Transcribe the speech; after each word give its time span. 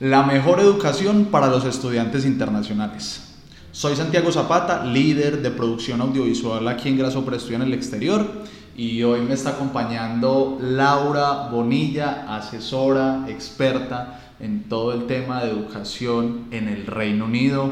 La 0.00 0.22
mejor 0.22 0.60
educación 0.60 1.26
para 1.26 1.48
los 1.48 1.66
estudiantes 1.66 2.24
internacionales. 2.24 3.34
Soy 3.70 3.94
Santiago 3.94 4.32
Zapata, 4.32 4.82
líder 4.82 5.42
de 5.42 5.50
producción 5.50 6.00
audiovisual 6.00 6.66
aquí 6.68 6.88
en 6.88 6.96
Graso 6.96 7.22
para 7.22 7.36
Estudiar 7.36 7.60
en 7.60 7.66
el 7.66 7.74
Exterior 7.74 8.26
y 8.74 9.02
hoy 9.02 9.20
me 9.20 9.34
está 9.34 9.50
acompañando 9.50 10.56
Laura 10.58 11.48
Bonilla, 11.50 12.24
asesora, 12.34 13.26
experta 13.28 14.32
en 14.40 14.70
todo 14.70 14.94
el 14.94 15.06
tema 15.06 15.44
de 15.44 15.50
educación 15.50 16.46
en 16.50 16.68
el 16.68 16.86
Reino 16.86 17.26
Unido. 17.26 17.70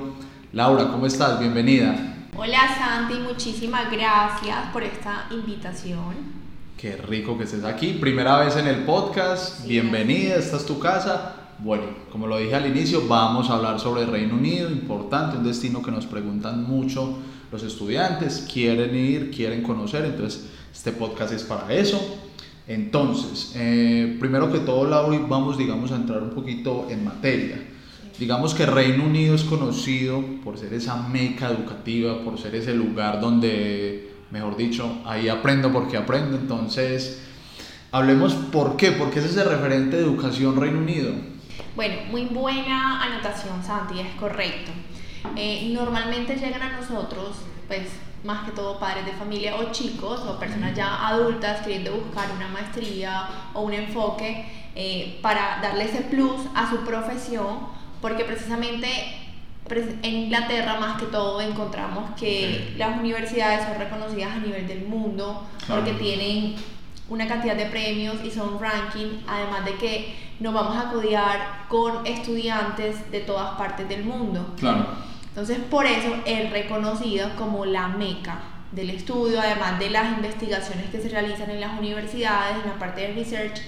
Laura, 0.52 0.88
¿cómo 0.88 1.06
estás? 1.06 1.40
Bienvenida. 1.40 2.26
Hola 2.36 2.76
Santi, 2.76 3.20
muchísimas 3.20 3.90
gracias 3.90 4.70
por 4.70 4.82
esta 4.82 5.28
invitación. 5.30 6.36
Qué 6.76 6.94
rico 6.94 7.38
que 7.38 7.44
estés 7.44 7.64
aquí. 7.64 7.94
Primera 7.94 8.38
vez 8.38 8.54
en 8.56 8.68
el 8.68 8.84
podcast. 8.84 9.66
Bienvenida, 9.66 10.36
esta 10.36 10.58
es 10.58 10.66
tu 10.66 10.78
casa. 10.78 11.37
Bueno, 11.58 11.84
como 12.12 12.26
lo 12.26 12.38
dije 12.38 12.54
al 12.54 12.66
inicio, 12.66 13.08
vamos 13.08 13.50
a 13.50 13.56
hablar 13.56 13.80
sobre 13.80 14.02
el 14.02 14.08
Reino 14.08 14.34
Unido, 14.34 14.70
importante, 14.70 15.36
un 15.36 15.44
destino 15.44 15.82
que 15.82 15.90
nos 15.90 16.06
preguntan 16.06 16.64
mucho 16.64 17.18
los 17.50 17.62
estudiantes, 17.62 18.46
quieren 18.52 18.94
ir, 18.94 19.30
quieren 19.30 19.62
conocer, 19.62 20.04
entonces 20.04 20.46
este 20.72 20.92
podcast 20.92 21.32
es 21.32 21.42
para 21.42 21.72
eso. 21.72 22.00
Entonces, 22.68 23.52
eh, 23.56 24.16
primero 24.20 24.52
que 24.52 24.58
todo, 24.58 24.88
Laura, 24.88 25.18
vamos, 25.26 25.58
digamos, 25.58 25.90
a 25.90 25.96
entrar 25.96 26.22
un 26.22 26.30
poquito 26.30 26.86
en 26.90 27.04
materia. 27.04 27.60
Digamos 28.18 28.54
que 28.54 28.66
Reino 28.66 29.04
Unido 29.04 29.34
es 29.34 29.44
conocido 29.44 30.22
por 30.44 30.58
ser 30.58 30.74
esa 30.74 31.08
meca 31.08 31.50
educativa, 31.50 32.22
por 32.22 32.38
ser 32.38 32.54
ese 32.54 32.74
lugar 32.74 33.20
donde 33.20 34.08
mejor 34.30 34.56
dicho, 34.56 34.98
ahí 35.04 35.28
aprendo 35.28 35.72
porque 35.72 35.96
aprendo. 35.96 36.36
Entonces, 36.36 37.20
hablemos 37.90 38.34
por 38.34 38.76
qué, 38.76 38.92
porque 38.92 39.20
es 39.20 39.26
ese 39.26 39.44
referente 39.44 39.96
de 39.96 40.02
educación 40.02 40.60
Reino 40.60 40.78
Unido. 40.78 41.12
Bueno, 41.76 41.96
muy 42.10 42.24
buena 42.26 43.02
anotación, 43.02 43.62
Santi, 43.62 44.00
es 44.00 44.14
correcto. 44.14 44.70
Eh, 45.36 45.70
normalmente 45.72 46.36
llegan 46.36 46.62
a 46.62 46.80
nosotros, 46.80 47.36
pues 47.66 47.88
más 48.24 48.44
que 48.44 48.50
todo 48.50 48.78
padres 48.78 49.06
de 49.06 49.12
familia 49.12 49.56
o 49.56 49.70
chicos 49.70 50.20
o 50.20 50.38
personas 50.38 50.74
ya 50.74 51.06
adultas 51.06 51.60
queriendo 51.60 51.92
buscar 51.92 52.26
una 52.34 52.48
maestría 52.48 53.28
o 53.54 53.62
un 53.62 53.72
enfoque 53.72 54.44
eh, 54.74 55.18
para 55.22 55.60
darle 55.62 55.84
ese 55.84 56.02
plus 56.02 56.42
a 56.54 56.68
su 56.68 56.78
profesión, 56.78 57.58
porque 58.00 58.24
precisamente 58.24 58.88
en 60.02 60.16
Inglaterra 60.16 60.80
más 60.80 60.98
que 61.00 61.06
todo 61.06 61.40
encontramos 61.40 62.10
que 62.18 62.74
las 62.78 62.98
universidades 62.98 63.66
son 63.66 63.78
reconocidas 63.78 64.32
a 64.32 64.38
nivel 64.38 64.66
del 64.66 64.86
mundo 64.86 65.46
porque 65.66 65.92
tienen 65.92 66.56
una 67.08 67.26
cantidad 67.26 67.56
de 67.56 67.66
premios 67.66 68.16
y 68.24 68.30
son 68.30 68.60
ranking, 68.60 69.20
además 69.26 69.64
de 69.64 69.74
que 69.74 70.14
nos 70.40 70.54
vamos 70.54 70.76
a 70.76 70.90
codiar 70.90 71.66
con 71.68 72.06
estudiantes 72.06 73.10
de 73.10 73.20
todas 73.20 73.56
partes 73.56 73.88
del 73.88 74.04
mundo. 74.04 74.54
Claro. 74.58 74.86
Entonces, 75.28 75.58
por 75.70 75.86
eso 75.86 76.14
es 76.26 76.50
reconocido 76.50 77.30
como 77.36 77.64
la 77.64 77.88
meca 77.88 78.40
del 78.72 78.90
estudio, 78.90 79.40
además 79.40 79.78
de 79.78 79.90
las 79.90 80.16
investigaciones 80.16 80.90
que 80.90 81.00
se 81.00 81.08
realizan 81.08 81.50
en 81.50 81.60
las 81.60 81.78
universidades, 81.78 82.56
en 82.62 82.70
la 82.70 82.78
parte 82.78 83.02
de 83.02 83.14
research. 83.14 83.60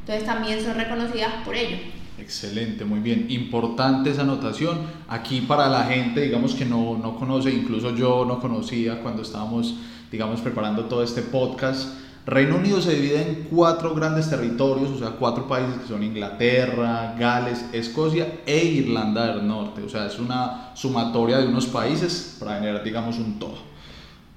Entonces, 0.00 0.24
también 0.24 0.62
son 0.62 0.74
reconocidas 0.74 1.32
por 1.44 1.54
ello. 1.54 1.76
Excelente, 2.18 2.84
muy 2.84 3.00
bien. 3.00 3.26
Importante 3.28 4.10
esa 4.10 4.22
anotación. 4.22 4.78
Aquí 5.08 5.42
para 5.42 5.68
la 5.68 5.84
gente, 5.84 6.20
digamos 6.22 6.54
que 6.54 6.64
no, 6.64 6.96
no 6.96 7.16
conoce, 7.16 7.50
incluso 7.50 7.94
yo 7.94 8.24
no 8.24 8.40
conocía 8.40 9.02
cuando 9.02 9.22
estábamos, 9.22 9.76
digamos, 10.10 10.40
preparando 10.40 10.86
todo 10.86 11.02
este 11.02 11.22
podcast. 11.22 12.07
Reino 12.28 12.56
Unido 12.56 12.82
se 12.82 12.94
divide 12.94 13.22
en 13.22 13.46
cuatro 13.50 13.94
grandes 13.94 14.28
territorios, 14.28 14.90
o 14.90 14.98
sea, 14.98 15.12
cuatro 15.12 15.48
países 15.48 15.78
que 15.80 15.88
son 15.88 16.02
Inglaterra, 16.02 17.14
Gales, 17.18 17.64
Escocia 17.72 18.40
e 18.44 18.66
Irlanda 18.66 19.34
del 19.34 19.48
Norte. 19.48 19.82
O 19.82 19.88
sea, 19.88 20.06
es 20.06 20.18
una 20.18 20.72
sumatoria 20.74 21.38
de 21.38 21.46
unos 21.46 21.64
países 21.64 22.36
para 22.38 22.56
generar, 22.56 22.84
digamos, 22.84 23.16
un 23.18 23.38
todo. 23.38 23.54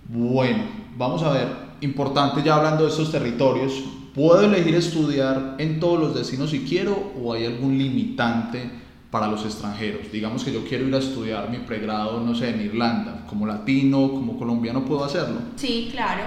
Bueno, 0.08 0.64
vamos 0.95 1.22
a 1.23 1.34
ver, 1.34 1.47
importante 1.81 2.41
ya 2.41 2.56
hablando 2.56 2.85
de 2.85 2.91
estos 2.91 3.12
territorios, 3.12 3.84
¿Puedo 4.13 4.41
elegir 4.41 4.75
estudiar 4.75 5.56
en 5.57 5.80
todos 5.80 5.97
los 5.97 6.13
destinos 6.13 6.50
si 6.50 6.66
quiero 6.66 7.13
o 7.24 7.31
hay 7.31 7.46
algún 7.46 7.78
limitante 7.78 8.69
para 9.09 9.28
los 9.28 9.46
extranjeros? 9.46 10.12
Digamos 10.12 10.44
que 10.44 10.51
yo 10.51 10.66
quiero 10.66 10.85
ir 10.85 10.94
a 10.94 10.97
estudiar 10.97 11.50
mi 11.50 11.59
pregrado, 11.59 12.19
no 12.19 12.35
sé, 12.35 12.50
en 12.50 12.59
Irlanda, 12.59 13.25
como 13.25 13.47
latino, 13.47 14.12
como 14.12 14.38
colombiano, 14.38 14.84
¿puedo 14.84 15.06
hacerlo? 15.06 15.38
Sí, 15.56 15.88
claro 15.94 16.24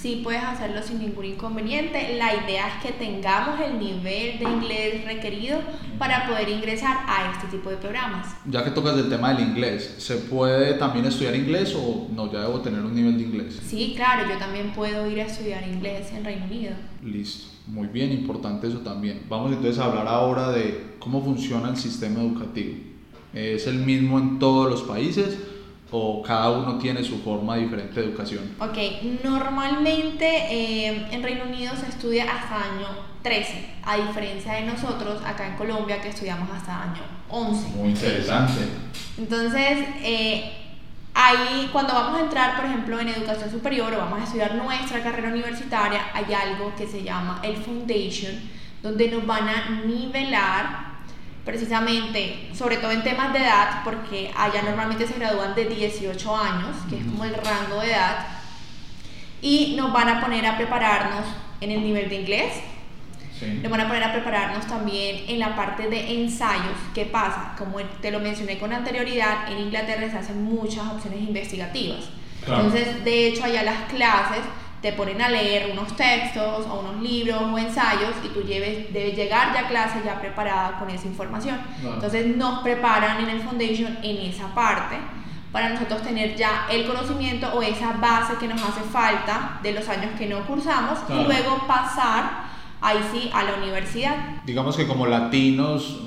sí 0.00 0.20
puedes 0.22 0.42
hacerlo 0.42 0.80
sin 0.82 1.00
ningún 1.00 1.24
inconveniente. 1.24 2.16
La 2.16 2.34
idea 2.34 2.68
es 2.68 2.82
que 2.82 2.92
tengamos 2.92 3.60
el 3.60 3.78
nivel 3.78 4.38
de 4.38 4.44
inglés 4.44 5.04
requerido 5.04 5.60
para 5.98 6.28
poder 6.28 6.48
ingresar 6.48 6.98
a 7.06 7.32
este 7.32 7.56
tipo 7.56 7.70
de 7.70 7.76
programas. 7.76 8.36
Ya 8.46 8.62
que 8.64 8.70
tocas 8.70 8.96
el 8.96 9.08
tema 9.08 9.34
del 9.34 9.48
inglés, 9.48 9.96
¿se 9.98 10.16
puede 10.16 10.74
también 10.74 11.06
estudiar 11.06 11.34
inglés 11.34 11.74
o 11.76 12.08
no? 12.14 12.32
Ya 12.32 12.42
debo 12.42 12.60
tener 12.60 12.80
un 12.80 12.94
nivel 12.94 13.18
de 13.18 13.24
inglés. 13.24 13.60
Sí, 13.66 13.94
claro, 13.96 14.28
yo 14.28 14.38
también 14.38 14.72
puedo 14.72 15.10
ir 15.10 15.20
a 15.20 15.24
estudiar 15.24 15.66
inglés 15.66 16.12
en 16.12 16.24
Reino 16.24 16.44
Unido. 16.44 16.72
Listo, 17.02 17.48
muy 17.66 17.88
bien, 17.88 18.12
importante 18.12 18.68
eso 18.68 18.78
también. 18.78 19.22
Vamos 19.28 19.50
entonces 19.50 19.78
a 19.78 19.86
hablar 19.86 20.06
ahora 20.06 20.50
de 20.50 20.94
cómo 21.00 21.22
funciona 21.22 21.70
el 21.70 21.76
sistema 21.76 22.20
educativo. 22.20 22.76
¿Es 23.34 23.66
el 23.66 23.78
mismo 23.78 24.18
en 24.18 24.38
todos 24.38 24.70
los 24.70 24.82
países? 24.82 25.38
O 25.90 26.22
cada 26.22 26.50
uno 26.50 26.78
tiene 26.78 27.02
su 27.02 27.18
forma 27.20 27.56
diferente 27.56 28.00
de 28.00 28.06
educación? 28.06 28.54
Ok, 28.60 28.76
normalmente 29.24 30.26
eh, 30.26 31.08
en 31.10 31.22
Reino 31.22 31.44
Unido 31.44 31.72
se 31.76 31.88
estudia 31.88 32.24
hasta 32.24 32.56
año 32.56 32.88
13, 33.22 33.68
a 33.84 33.96
diferencia 33.96 34.54
de 34.54 34.62
nosotros 34.62 35.20
acá 35.24 35.46
en 35.46 35.56
Colombia 35.56 36.00
que 36.00 36.08
estudiamos 36.08 36.50
hasta 36.50 36.82
año 36.82 37.02
11. 37.30 37.68
Muy 37.76 37.88
interesante. 37.88 38.60
Entonces, 39.18 39.78
eh, 40.02 40.52
ahí 41.14 41.68
cuando 41.72 41.94
vamos 41.94 42.20
a 42.20 42.24
entrar, 42.24 42.56
por 42.56 42.66
ejemplo, 42.66 43.00
en 43.00 43.08
educación 43.08 43.50
superior 43.50 43.92
o 43.94 43.98
vamos 43.98 44.20
a 44.20 44.24
estudiar 44.24 44.54
nuestra 44.54 45.02
carrera 45.02 45.28
universitaria, 45.28 46.10
hay 46.12 46.32
algo 46.32 46.72
que 46.76 46.86
se 46.86 47.02
llama 47.02 47.40
el 47.42 47.56
Foundation, 47.56 48.34
donde 48.82 49.10
nos 49.10 49.26
van 49.26 49.48
a 49.48 49.82
nivelar 49.84 50.87
precisamente, 51.48 52.50
sobre 52.52 52.76
todo 52.76 52.90
en 52.90 53.02
temas 53.02 53.32
de 53.32 53.38
edad, 53.38 53.80
porque 53.82 54.30
allá 54.36 54.60
normalmente 54.60 55.06
se 55.06 55.14
gradúan 55.14 55.54
de 55.54 55.64
18 55.64 56.36
años, 56.36 56.76
que 56.90 56.98
es 56.98 57.06
como 57.06 57.24
el 57.24 57.32
rango 57.32 57.80
de 57.80 57.90
edad, 57.90 58.26
y 59.40 59.74
nos 59.74 59.90
van 59.90 60.10
a 60.10 60.20
poner 60.20 60.44
a 60.44 60.58
prepararnos 60.58 61.24
en 61.62 61.70
el 61.70 61.82
nivel 61.82 62.10
de 62.10 62.16
inglés, 62.16 62.52
nos 63.62 63.70
van 63.70 63.80
a 63.80 63.88
poner 63.88 64.04
a 64.04 64.12
prepararnos 64.12 64.66
también 64.66 65.24
en 65.26 65.38
la 65.38 65.56
parte 65.56 65.88
de 65.88 66.20
ensayos. 66.20 66.76
¿Qué 66.94 67.06
pasa? 67.06 67.54
Como 67.56 67.78
te 68.02 68.10
lo 68.10 68.20
mencioné 68.20 68.58
con 68.58 68.74
anterioridad, 68.74 69.50
en 69.50 69.60
Inglaterra 69.60 70.10
se 70.10 70.18
hacen 70.18 70.42
muchas 70.42 70.86
opciones 70.86 71.20
investigativas. 71.20 72.10
Entonces, 72.42 73.02
de 73.04 73.28
hecho, 73.28 73.44
allá 73.44 73.62
las 73.62 73.90
clases 73.90 74.42
te 74.80 74.92
ponen 74.92 75.20
a 75.20 75.28
leer 75.28 75.70
unos 75.72 75.96
textos 75.96 76.66
o 76.66 76.80
unos 76.80 77.02
libros 77.02 77.42
o 77.42 77.58
ensayos 77.58 78.14
y 78.24 78.28
tú 78.28 78.42
lleves, 78.42 78.92
debes 78.92 79.16
llegar 79.16 79.52
ya 79.52 79.60
a 79.60 79.68
clase 79.68 80.00
ya 80.04 80.20
preparada 80.20 80.78
con 80.78 80.88
esa 80.90 81.06
información. 81.06 81.58
Entonces 81.82 82.36
nos 82.36 82.60
preparan 82.60 83.20
en 83.20 83.30
el 83.30 83.40
Foundation 83.40 83.98
en 84.02 84.30
esa 84.30 84.54
parte 84.54 84.96
para 85.52 85.70
nosotros 85.70 86.02
tener 86.02 86.36
ya 86.36 86.66
el 86.70 86.86
conocimiento 86.86 87.48
o 87.54 87.62
esa 87.62 87.92
base 87.94 88.34
que 88.38 88.46
nos 88.46 88.62
hace 88.62 88.82
falta 88.82 89.58
de 89.62 89.72
los 89.72 89.88
años 89.88 90.10
que 90.18 90.26
no 90.26 90.46
cursamos 90.46 90.98
y 91.08 91.24
luego 91.24 91.66
pasar 91.66 92.44
ahí 92.80 92.98
sí 93.12 93.30
a 93.32 93.42
la 93.44 93.54
universidad. 93.54 94.42
Digamos 94.44 94.76
que 94.76 94.86
como 94.86 95.06
latinos 95.06 96.00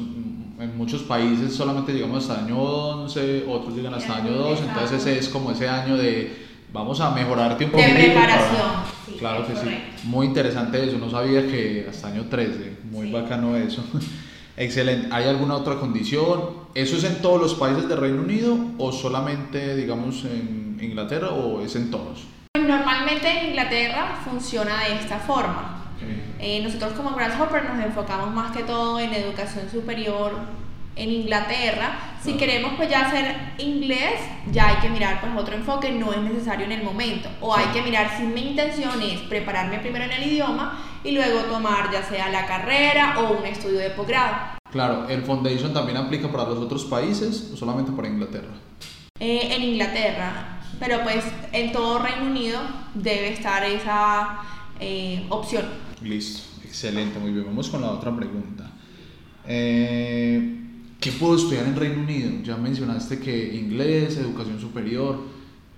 en 0.59 0.77
muchos 0.77 1.01
países 1.01 1.55
solamente 1.55 1.91
llegamos 1.91 2.29
hasta 2.29 2.45
año 2.45 2.57
11, 2.57 3.45
otros 3.47 3.75
llegan 3.75 3.95
hasta 3.95 4.17
año 4.17 4.31
2, 4.31 4.61
entonces 4.61 5.05
es 5.07 5.29
como 5.29 5.51
ese 5.51 5.67
año 5.67 5.97
de 5.97 6.50
vamos 6.73 6.99
a 7.01 7.11
mejorarte 7.11 7.65
un 7.65 7.71
poquito. 7.71 7.89
De 7.89 7.95
preparación. 7.95 8.71
claro 9.19 9.47
que 9.47 9.55
sí. 9.55 9.83
Muy 10.03 10.27
interesante 10.27 10.83
eso. 10.83 10.97
No 10.97 11.09
sabía 11.09 11.41
que 11.43 11.87
hasta 11.89 12.07
año 12.07 12.25
13. 12.29 12.77
Muy 12.91 13.11
bacano 13.11 13.55
eso. 13.55 13.83
Excelente. 14.57 15.07
¿Hay 15.11 15.25
alguna 15.25 15.55
otra 15.55 15.75
condición? 15.75 16.61
¿Eso 16.73 16.97
es 16.97 17.03
en 17.03 17.21
todos 17.21 17.41
los 17.41 17.55
países 17.55 17.87
del 17.87 17.97
Reino 17.97 18.21
Unido 18.21 18.57
o 18.77 18.91
solamente, 18.91 19.75
digamos, 19.75 20.23
en 20.25 20.77
Inglaterra 20.81 21.29
o 21.29 21.61
es 21.61 21.75
en 21.75 21.89
todos? 21.91 22.23
Normalmente 22.55 23.29
en 23.29 23.49
Inglaterra 23.49 24.19
funciona 24.23 24.83
de 24.87 24.95
esta 24.95 25.19
forma. 25.19 25.77
Eh, 26.39 26.61
nosotros 26.63 26.93
como 26.93 27.15
Grasshopper 27.15 27.63
nos 27.65 27.85
enfocamos 27.85 28.33
más 28.33 28.55
que 28.55 28.63
todo 28.63 28.99
en 28.99 29.13
educación 29.13 29.69
superior 29.69 30.31
en 30.95 31.11
Inglaterra. 31.11 32.17
Si 32.21 32.33
queremos 32.33 32.73
pues 32.77 32.89
ya 32.89 33.07
hacer 33.07 33.53
inglés, 33.57 34.19
ya 34.51 34.69
hay 34.69 34.75
que 34.77 34.89
mirar 34.89 35.21
pues 35.21 35.33
otro 35.35 35.55
enfoque, 35.55 35.91
no 35.91 36.13
es 36.13 36.19
necesario 36.19 36.65
en 36.65 36.71
el 36.71 36.83
momento. 36.83 37.29
O 37.39 37.55
hay 37.55 37.65
que 37.67 37.81
mirar 37.81 38.15
si 38.17 38.23
mi 38.23 38.49
intención 38.49 39.01
es 39.01 39.21
prepararme 39.21 39.79
primero 39.79 40.05
en 40.05 40.11
el 40.11 40.31
idioma 40.31 40.79
y 41.03 41.11
luego 41.11 41.39
tomar 41.41 41.91
ya 41.91 42.03
sea 42.03 42.29
la 42.29 42.45
carrera 42.45 43.19
o 43.19 43.39
un 43.39 43.45
estudio 43.45 43.79
de 43.79 43.89
posgrado. 43.91 44.59
Claro, 44.71 45.07
¿el 45.09 45.23
Foundation 45.23 45.73
también 45.73 45.97
aplica 45.97 46.31
para 46.31 46.45
los 46.45 46.59
otros 46.59 46.85
países 46.85 47.51
o 47.53 47.57
solamente 47.57 47.91
para 47.91 48.07
Inglaterra? 48.07 48.53
Eh, 49.19 49.55
en 49.55 49.63
Inglaterra, 49.63 50.61
pero 50.79 51.01
pues 51.03 51.23
en 51.51 51.71
todo 51.71 51.99
Reino 51.99 52.25
Unido 52.25 52.59
debe 52.93 53.33
estar 53.33 53.63
esa 53.63 54.39
eh, 54.79 55.25
opción. 55.29 55.65
Listo, 56.01 56.43
excelente, 56.63 57.19
muy 57.19 57.31
bien. 57.31 57.45
Vamos 57.45 57.69
con 57.69 57.81
la 57.81 57.89
otra 57.89 58.15
pregunta. 58.15 58.71
Eh, 59.45 60.61
puedo 61.09 61.35
estudiar 61.35 61.65
en 61.65 61.75
Reino 61.75 62.01
Unido? 62.01 62.29
Ya 62.43 62.57
mencionaste 62.57 63.19
que 63.19 63.55
inglés, 63.55 64.17
educación 64.17 64.59
superior. 64.59 65.17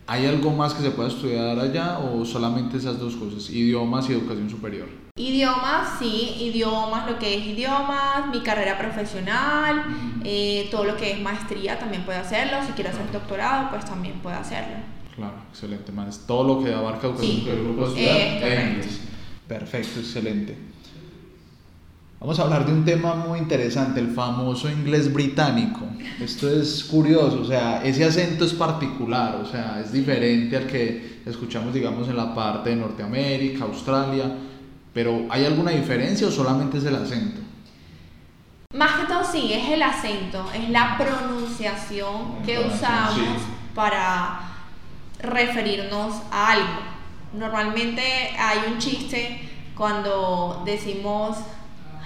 ¿Hay 0.05 0.25
algo 0.25 0.51
más 0.51 0.73
que 0.73 0.83
se 0.83 0.91
pueda 0.91 1.07
estudiar 1.07 1.57
allá 1.57 1.99
o 1.99 2.25
solamente 2.25 2.75
esas 2.75 2.99
dos 2.99 3.15
cosas, 3.15 3.49
idiomas 3.49 4.09
y 4.09 4.13
educación 4.13 4.49
superior? 4.49 4.89
Idiomas, 5.15 5.97
sí, 5.99 6.35
idiomas, 6.41 7.09
lo 7.09 7.17
que 7.19 7.37
es 7.37 7.45
idiomas, 7.45 8.27
mi 8.29 8.41
carrera 8.41 8.77
profesional, 8.77 9.85
eh, 10.25 10.67
todo 10.71 10.83
lo 10.83 10.97
que 10.97 11.11
es 11.11 11.21
maestría 11.21 11.79
también 11.79 12.03
puede 12.03 12.17
hacerlo, 12.17 12.57
si 12.65 12.73
quiero 12.73 12.89
hacer 12.89 13.09
doctorado, 13.13 13.69
pues 13.69 13.85
también 13.85 14.15
puede 14.15 14.35
hacerlo. 14.35 14.75
Claro, 15.15 15.35
excelente, 15.51 15.93
más 15.93 16.25
todo 16.27 16.55
lo 16.55 16.63
que 16.63 16.73
abarca 16.73 17.07
educación 17.07 17.37
superior 17.37 17.65
lo 17.65 17.75
puedo 17.75 17.87
estudiar 17.89 18.17
en 18.17 18.69
inglés. 18.71 19.01
Perfecto, 19.47 19.99
excelente. 19.99 20.72
Vamos 22.23 22.39
a 22.39 22.43
hablar 22.43 22.65
de 22.65 22.71
un 22.71 22.85
tema 22.85 23.15
muy 23.15 23.37
interesante, 23.37 23.99
el 23.99 24.13
famoso 24.13 24.69
inglés 24.71 25.13
británico. 25.13 25.81
Esto 26.21 26.49
es 26.49 26.85
curioso, 26.85 27.41
o 27.41 27.45
sea, 27.45 27.83
ese 27.83 28.05
acento 28.05 28.45
es 28.45 28.53
particular, 28.53 29.35
o 29.35 29.45
sea, 29.45 29.81
es 29.81 29.91
diferente 29.91 30.55
al 30.55 30.65
que 30.65 31.19
escuchamos, 31.25 31.73
digamos, 31.73 32.07
en 32.07 32.15
la 32.15 32.33
parte 32.33 32.69
de 32.69 32.77
Norteamérica, 32.77 33.65
Australia, 33.65 34.33
pero 34.93 35.25
¿hay 35.29 35.43
alguna 35.43 35.71
diferencia 35.71 36.25
o 36.25 36.31
solamente 36.31 36.77
es 36.77 36.85
el 36.85 36.95
acento? 36.95 37.41
Más 38.73 39.01
que 39.01 39.07
todo 39.07 39.25
sí, 39.29 39.51
es 39.51 39.71
el 39.71 39.81
acento, 39.81 40.49
es 40.55 40.69
la 40.69 40.97
pronunciación 40.97 42.41
que 42.45 42.57
usamos 42.57 43.41
para 43.75 44.39
referirnos 45.19 46.21
a 46.31 46.51
algo. 46.53 46.79
Normalmente 47.33 48.01
hay 48.39 48.71
un 48.71 48.77
chiste 48.77 49.41
cuando 49.75 50.63
decimos 50.65 51.35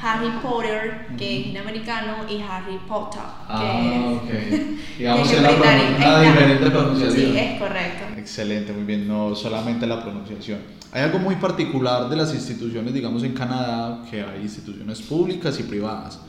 Harry 0.02 0.30
Potter, 0.42 1.08
que 1.18 1.42
es 1.42 1.48
en 1.48 1.58
americano, 1.58 2.18
y 2.30 2.42
Harry 2.42 2.78
Potter, 2.88 3.22
que 3.48 3.54
ah, 3.54 4.22
es, 4.30 4.98
Digamos 4.98 5.30
que 5.30 5.36
es 5.36 5.42
una 5.42 6.22
diferente 6.22 6.70
pronunciación. 6.70 7.32
Sí, 7.32 7.38
es 7.38 7.60
correcto. 7.60 8.06
Excelente, 8.18 8.74
muy 8.74 8.84
bien, 8.84 9.08
no 9.08 9.36
solamente 9.36 9.88
la 9.88 10.02
pronunciación. 10.02 10.60
Hay 10.92 11.02
algo 11.02 11.20
muy 11.20 11.36
particular 11.36 12.10
de 12.10 12.16
las 12.16 12.34
instituciones, 12.34 12.94
digamos 12.94 13.24
en 13.24 13.34
Canadá, 13.34 14.04
que 14.10 14.22
hay 14.22 14.42
instituciones 14.42 15.02
públicas 15.02 15.60
y 15.60 15.64
privadas. 15.64 16.20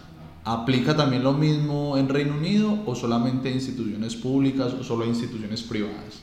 ¿Aplica 0.44 0.97
también 0.97 1.23
lo 1.23 1.35
mismo 1.35 1.99
en 1.99 2.09
Reino 2.09 2.35
Unido 2.35 2.82
o 2.87 2.94
solamente 2.94 3.50
instituciones 3.50 4.17
públicas 4.17 4.73
o 4.73 4.82
solo 4.82 5.05
instituciones 5.05 5.62
privadas? 5.62 6.23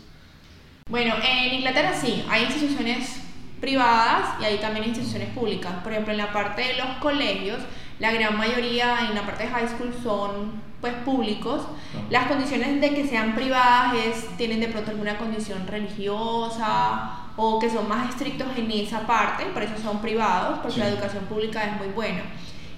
Bueno, 0.90 1.16
en 1.24 1.56
Inglaterra 1.56 1.94
sí, 2.00 2.24
hay 2.30 2.44
instituciones 2.44 3.25
privadas 3.66 4.40
y 4.40 4.46
hay 4.46 4.58
también 4.60 4.86
instituciones 4.86 5.30
públicas. 5.30 5.74
Por 5.82 5.92
ejemplo, 5.92 6.14
en 6.14 6.20
la 6.20 6.32
parte 6.32 6.62
de 6.62 6.74
los 6.76 6.88
colegios, 7.00 7.58
la 8.00 8.12
gran 8.12 8.38
mayoría 8.38 9.08
en 9.10 9.16
la 9.16 9.26
parte 9.26 9.46
de 9.46 9.50
high 9.50 9.68
school 9.68 9.92
son 10.04 10.62
pues 10.82 10.94
públicos. 11.04 11.64
Las 12.12 12.28
condiciones 12.28 12.80
de 12.80 12.94
que 12.94 13.08
sean 13.08 13.34
privadas 13.34 13.96
es, 13.96 14.38
tienen 14.38 14.60
de 14.60 14.68
pronto 14.68 14.92
alguna 14.92 15.18
condición 15.18 15.66
religiosa 15.66 17.32
o 17.38 17.58
que 17.60 17.72
son 17.72 17.90
más 17.90 18.10
estrictos 18.10 18.48
en 18.56 18.70
esa 18.70 19.08
parte, 19.08 19.46
por 19.46 19.64
eso 19.64 19.74
son 19.82 20.00
privados, 20.00 20.60
porque 20.62 20.80
la 20.80 20.90
educación 20.90 21.26
pública 21.26 21.64
es 21.64 21.76
muy 21.78 21.88
buena. 21.88 22.22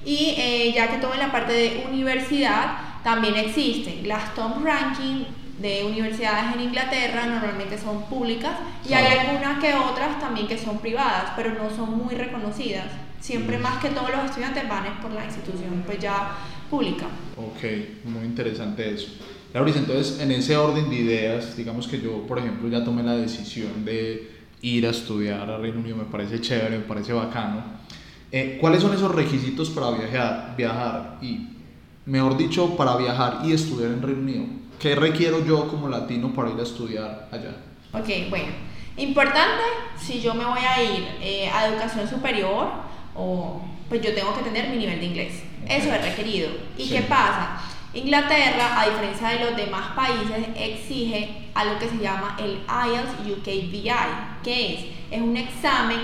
Y 0.06 0.36
eh, 0.38 0.72
ya 0.74 0.88
que 0.88 1.00
todo 1.00 1.14
en 1.14 1.20
la 1.20 1.34
parte 1.34 1.52
de 1.52 1.86
universidad 1.92 2.78
también 3.04 3.36
existen 3.36 4.08
las 4.08 4.34
top 4.36 4.64
ranking 4.64 5.26
de 5.60 5.84
universidades 5.86 6.56
en 6.56 6.62
Inglaterra 6.62 7.26
normalmente 7.26 7.78
son 7.78 8.04
públicas 8.04 8.54
y 8.88 8.94
hay 8.94 9.18
algunas 9.18 9.60
que 9.60 9.74
otras 9.74 10.20
también 10.20 10.48
que 10.48 10.58
son 10.58 10.78
privadas, 10.78 11.32
pero 11.36 11.54
no 11.54 11.70
son 11.76 11.98
muy 11.98 12.16
reconocidas. 12.16 12.86
Siempre 13.20 13.58
mm. 13.58 13.62
más 13.62 13.82
que 13.82 13.90
todos 13.90 14.12
los 14.12 14.26
estudiantes 14.26 14.70
van 14.70 14.86
es 14.86 14.94
por 15.02 15.12
la 15.12 15.26
institución 15.26 15.84
pues 15.86 16.00
ya 16.00 16.36
pública. 16.70 17.06
Ok, 17.36 18.06
muy 18.06 18.26
interesante 18.26 18.94
eso. 18.94 19.08
Laurice, 19.54 19.80
entonces 19.80 20.20
en 20.20 20.32
ese 20.32 20.56
orden 20.56 20.90
de 20.90 20.96
ideas, 20.98 21.58
digamos 21.58 21.88
que 21.88 22.00
yo, 22.00 22.28
por 22.28 22.38
ejemplo, 22.38 22.70
ya 22.70 22.84
tomé 22.84 23.02
la 23.02 23.16
decisión 23.16 23.84
de 23.84 24.32
ir 24.62 24.86
a 24.86 24.92
estudiar 24.92 25.50
a 25.50 25.58
Reino 25.58 25.80
Unido, 25.80 25.96
me 25.96 26.04
parece 26.04 26.40
chévere, 26.40 26.78
me 26.78 26.84
parece 26.84 27.14
bacano. 27.14 27.64
Eh, 28.32 28.58
¿Cuáles 28.60 28.82
son 28.82 28.94
esos 28.94 29.14
requisitos 29.14 29.70
para 29.70 29.92
viajar, 29.92 30.54
viajar 30.58 31.18
y, 31.22 31.48
mejor 32.06 32.38
dicho, 32.38 32.76
para 32.76 32.98
viajar 32.98 33.40
y 33.46 33.54
estudiar 33.54 33.92
en 33.92 34.02
Reino 34.02 34.22
Unido? 34.22 34.57
¿Qué 34.80 34.96
requiero 34.96 35.44
yo 35.44 35.68
como 35.68 35.90
latino 35.90 36.34
para 36.34 36.52
ir 36.52 36.60
a 36.60 36.64
estudiar 36.64 37.30
allá? 37.32 37.56
Ok, 37.94 38.30
bueno. 38.30 38.50
Importante, 38.98 39.64
si 40.00 40.22
yo 40.22 40.34
me 40.34 40.46
voy 40.46 40.60
a 40.60 40.84
ir 40.84 41.08
eh, 41.22 41.50
a 41.50 41.68
educación 41.68 42.08
superior, 42.08 42.68
o, 43.16 43.62
pues 43.90 44.02
yo 44.02 44.14
tengo 44.14 44.36
que 44.36 44.42
tener 44.42 44.70
mi 44.70 44.78
nivel 44.78 45.00
de 45.00 45.06
inglés. 45.06 45.44
Eso 45.68 45.92
es 45.92 46.02
requerido. 46.04 46.50
¿Y 46.78 46.90
qué 46.90 47.02
pasa? 47.02 47.62
Inglaterra, 47.94 48.80
a 48.80 48.86
diferencia 48.90 49.30
de 49.30 49.46
los 49.46 49.56
demás 49.56 49.94
países, 49.96 50.48
exige 50.56 51.50
algo 51.56 51.80
que 51.80 51.90
se 51.90 51.98
llama 51.98 52.38
el 52.40 52.60
IELTS 52.68 53.40
UKVI, 53.40 53.92
que 54.44 54.74
es, 54.74 54.86
es 55.12 55.22
un 55.22 55.36
examen 55.38 56.00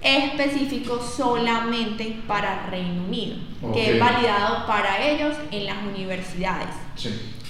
específico 0.00 1.00
solamente 1.02 2.20
para 2.26 2.66
Reino 2.66 3.04
Unido, 3.04 3.36
que 3.72 3.92
es 3.92 4.00
validado 4.00 4.66
para 4.66 5.02
ellos 5.02 5.36
en 5.50 5.66
las 5.66 5.76
universidades. 5.82 6.74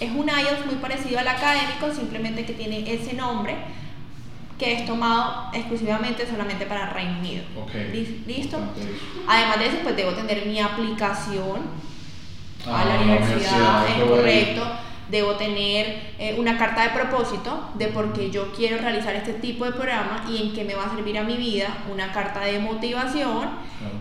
Es 0.00 0.10
un 0.10 0.28
IELTS 0.28 0.66
muy 0.66 0.76
parecido 0.76 1.18
al 1.18 1.28
académico, 1.28 1.92
simplemente 1.94 2.44
que 2.44 2.54
tiene 2.54 2.92
ese 2.92 3.14
nombre 3.14 3.56
que 4.58 4.72
es 4.72 4.86
tomado 4.86 5.50
exclusivamente 5.52 6.26
solamente 6.26 6.66
para 6.66 6.90
Reino 6.90 7.18
Unido. 7.20 7.44
¿Listo? 8.26 8.58
Además 9.26 9.58
de 9.58 9.66
eso, 9.66 9.76
pues 9.82 9.96
debo 9.96 10.12
tener 10.12 10.46
mi 10.46 10.58
aplicación 10.58 11.60
a 12.66 12.84
la 12.84 12.94
ah, 12.94 13.00
universidad, 13.00 13.88
es 13.88 14.04
correcto 14.04 14.62
debo 15.10 15.34
tener 15.36 16.14
eh, 16.18 16.36
una 16.38 16.58
carta 16.58 16.82
de 16.82 16.90
propósito 16.90 17.70
de 17.74 17.88
por 17.88 18.12
qué 18.12 18.30
yo 18.30 18.52
quiero 18.52 18.78
realizar 18.78 19.14
este 19.14 19.34
tipo 19.34 19.64
de 19.64 19.72
programa 19.72 20.24
y 20.28 20.42
en 20.42 20.52
qué 20.52 20.64
me 20.64 20.74
va 20.74 20.84
a 20.84 20.94
servir 20.94 21.18
a 21.18 21.24
mi 21.24 21.36
vida, 21.36 21.78
una 21.90 22.12
carta 22.12 22.40
de 22.40 22.58
motivación 22.58 23.48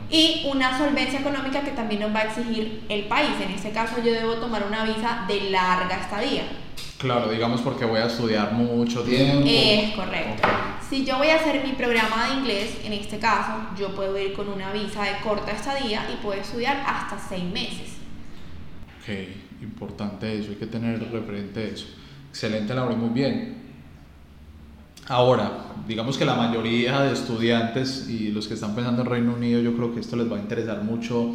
y 0.09 0.43
una 0.51 0.77
solvencia 0.77 1.19
económica 1.19 1.61
que 1.61 1.71
también 1.71 2.01
nos 2.01 2.13
va 2.13 2.19
a 2.19 2.23
exigir 2.23 2.83
el 2.89 3.05
país. 3.05 3.31
En 3.41 3.51
este 3.51 3.71
caso 3.71 3.97
yo 4.03 4.11
debo 4.11 4.35
tomar 4.35 4.63
una 4.67 4.83
visa 4.83 5.25
de 5.27 5.49
larga 5.49 5.97
estadía. 5.97 6.43
Claro, 6.97 7.29
digamos 7.29 7.61
porque 7.61 7.85
voy 7.85 7.99
a 7.99 8.07
estudiar 8.07 8.53
mucho 8.53 9.03
tiempo. 9.03 9.45
Es 9.47 9.91
correcto. 9.91 10.47
Si 10.89 11.05
yo 11.05 11.17
voy 11.17 11.29
a 11.29 11.35
hacer 11.35 11.63
mi 11.63 11.73
programa 11.73 12.27
de 12.27 12.33
inglés, 12.35 12.77
en 12.83 12.93
este 12.93 13.19
caso, 13.19 13.53
yo 13.77 13.93
puedo 13.93 14.17
ir 14.17 14.33
con 14.33 14.49
una 14.49 14.71
visa 14.71 15.03
de 15.03 15.17
corta 15.23 15.51
estadía 15.51 16.07
y 16.11 16.15
puedo 16.23 16.39
estudiar 16.41 16.83
hasta 16.87 17.19
seis 17.19 17.43
meses. 17.43 17.97
Ok 19.01 19.46
importante 19.61 20.37
eso, 20.37 20.49
hay 20.51 20.55
que 20.55 20.67
tener 20.67 20.99
referente 21.11 21.71
eso. 21.71 21.87
Excelente, 22.29 22.73
Laura, 22.73 22.95
muy 22.95 23.09
bien. 23.09 23.57
Ahora, 25.07 25.67
digamos 25.87 26.17
que 26.17 26.25
la 26.25 26.35
mayoría 26.35 27.01
de 27.01 27.13
estudiantes 27.13 28.09
y 28.09 28.31
los 28.31 28.47
que 28.47 28.55
están 28.55 28.75
pensando 28.75 29.03
en 29.03 29.07
Reino 29.07 29.33
Unido, 29.33 29.61
yo 29.61 29.73
creo 29.75 29.93
que 29.93 30.01
esto 30.01 30.17
les 30.17 30.29
va 30.29 30.35
a 30.35 30.39
interesar 30.39 30.83
mucho, 30.83 31.33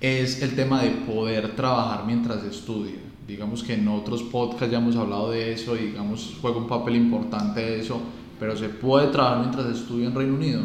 es 0.00 0.42
el 0.42 0.54
tema 0.54 0.82
de 0.82 0.90
poder 0.90 1.56
trabajar 1.56 2.04
mientras 2.04 2.44
estudia. 2.44 2.98
Digamos 3.26 3.62
que 3.62 3.74
en 3.74 3.88
otros 3.88 4.22
podcasts 4.22 4.70
ya 4.70 4.78
hemos 4.78 4.96
hablado 4.96 5.30
de 5.30 5.52
eso 5.52 5.74
y 5.74 5.86
digamos 5.86 6.36
juega 6.40 6.58
un 6.58 6.68
papel 6.68 6.96
importante 6.96 7.80
eso, 7.80 8.00
pero 8.38 8.56
¿se 8.56 8.68
puede 8.68 9.08
trabajar 9.08 9.40
mientras 9.40 9.66
estudia 9.66 10.06
en 10.06 10.14
Reino 10.14 10.34
Unido? 10.34 10.62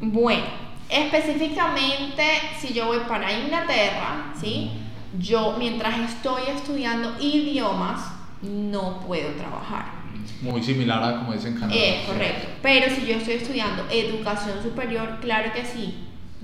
Bueno, 0.00 0.44
específicamente 0.88 2.24
si 2.60 2.74
yo 2.74 2.86
voy 2.86 2.98
para 3.08 3.32
Inglaterra, 3.32 4.34
¿sí? 4.40 4.70
Yo 5.18 5.56
mientras 5.58 6.10
estoy 6.10 6.42
estudiando 6.48 7.14
idiomas 7.20 8.00
no 8.42 9.00
puedo 9.00 9.30
trabajar. 9.32 10.04
Muy 10.40 10.62
similar 10.62 11.02
a 11.02 11.18
como 11.18 11.32
dicen 11.32 11.54
Canadá. 11.54 11.74
Es 11.74 12.06
correcto. 12.06 12.48
Pero 12.62 12.94
si 12.94 13.06
yo 13.06 13.14
estoy 13.14 13.34
estudiando 13.34 13.84
educación 13.90 14.62
superior, 14.62 15.18
claro 15.20 15.52
que 15.52 15.64
sí. 15.64 15.94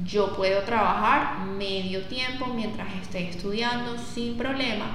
Yo 0.04 0.34
puedo 0.34 0.62
trabajar 0.62 1.46
medio 1.58 2.02
tiempo 2.04 2.46
mientras 2.46 2.88
esté 3.02 3.28
estudiando 3.28 3.96
sin 3.98 4.36
problema. 4.36 4.86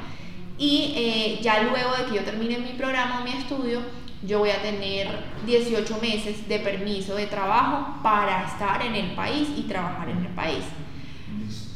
Y 0.57 0.93
eh, 0.95 1.39
ya 1.41 1.63
luego 1.63 1.95
de 1.95 2.05
que 2.05 2.15
yo 2.15 2.21
termine 2.23 2.57
mi 2.57 2.71
programa 2.71 3.19
o 3.19 3.23
mi 3.23 3.31
estudio, 3.31 3.81
yo 4.23 4.39
voy 4.39 4.49
a 4.49 4.61
tener 4.61 5.07
18 5.45 5.99
meses 6.01 6.47
de 6.47 6.59
permiso 6.59 7.15
de 7.15 7.27
trabajo 7.27 8.01
para 8.01 8.45
estar 8.45 8.81
en 8.83 8.95
el 8.95 9.11
país 9.11 9.49
y 9.55 9.63
trabajar 9.63 10.09
en 10.09 10.25
el 10.25 10.33
país. 10.33 10.63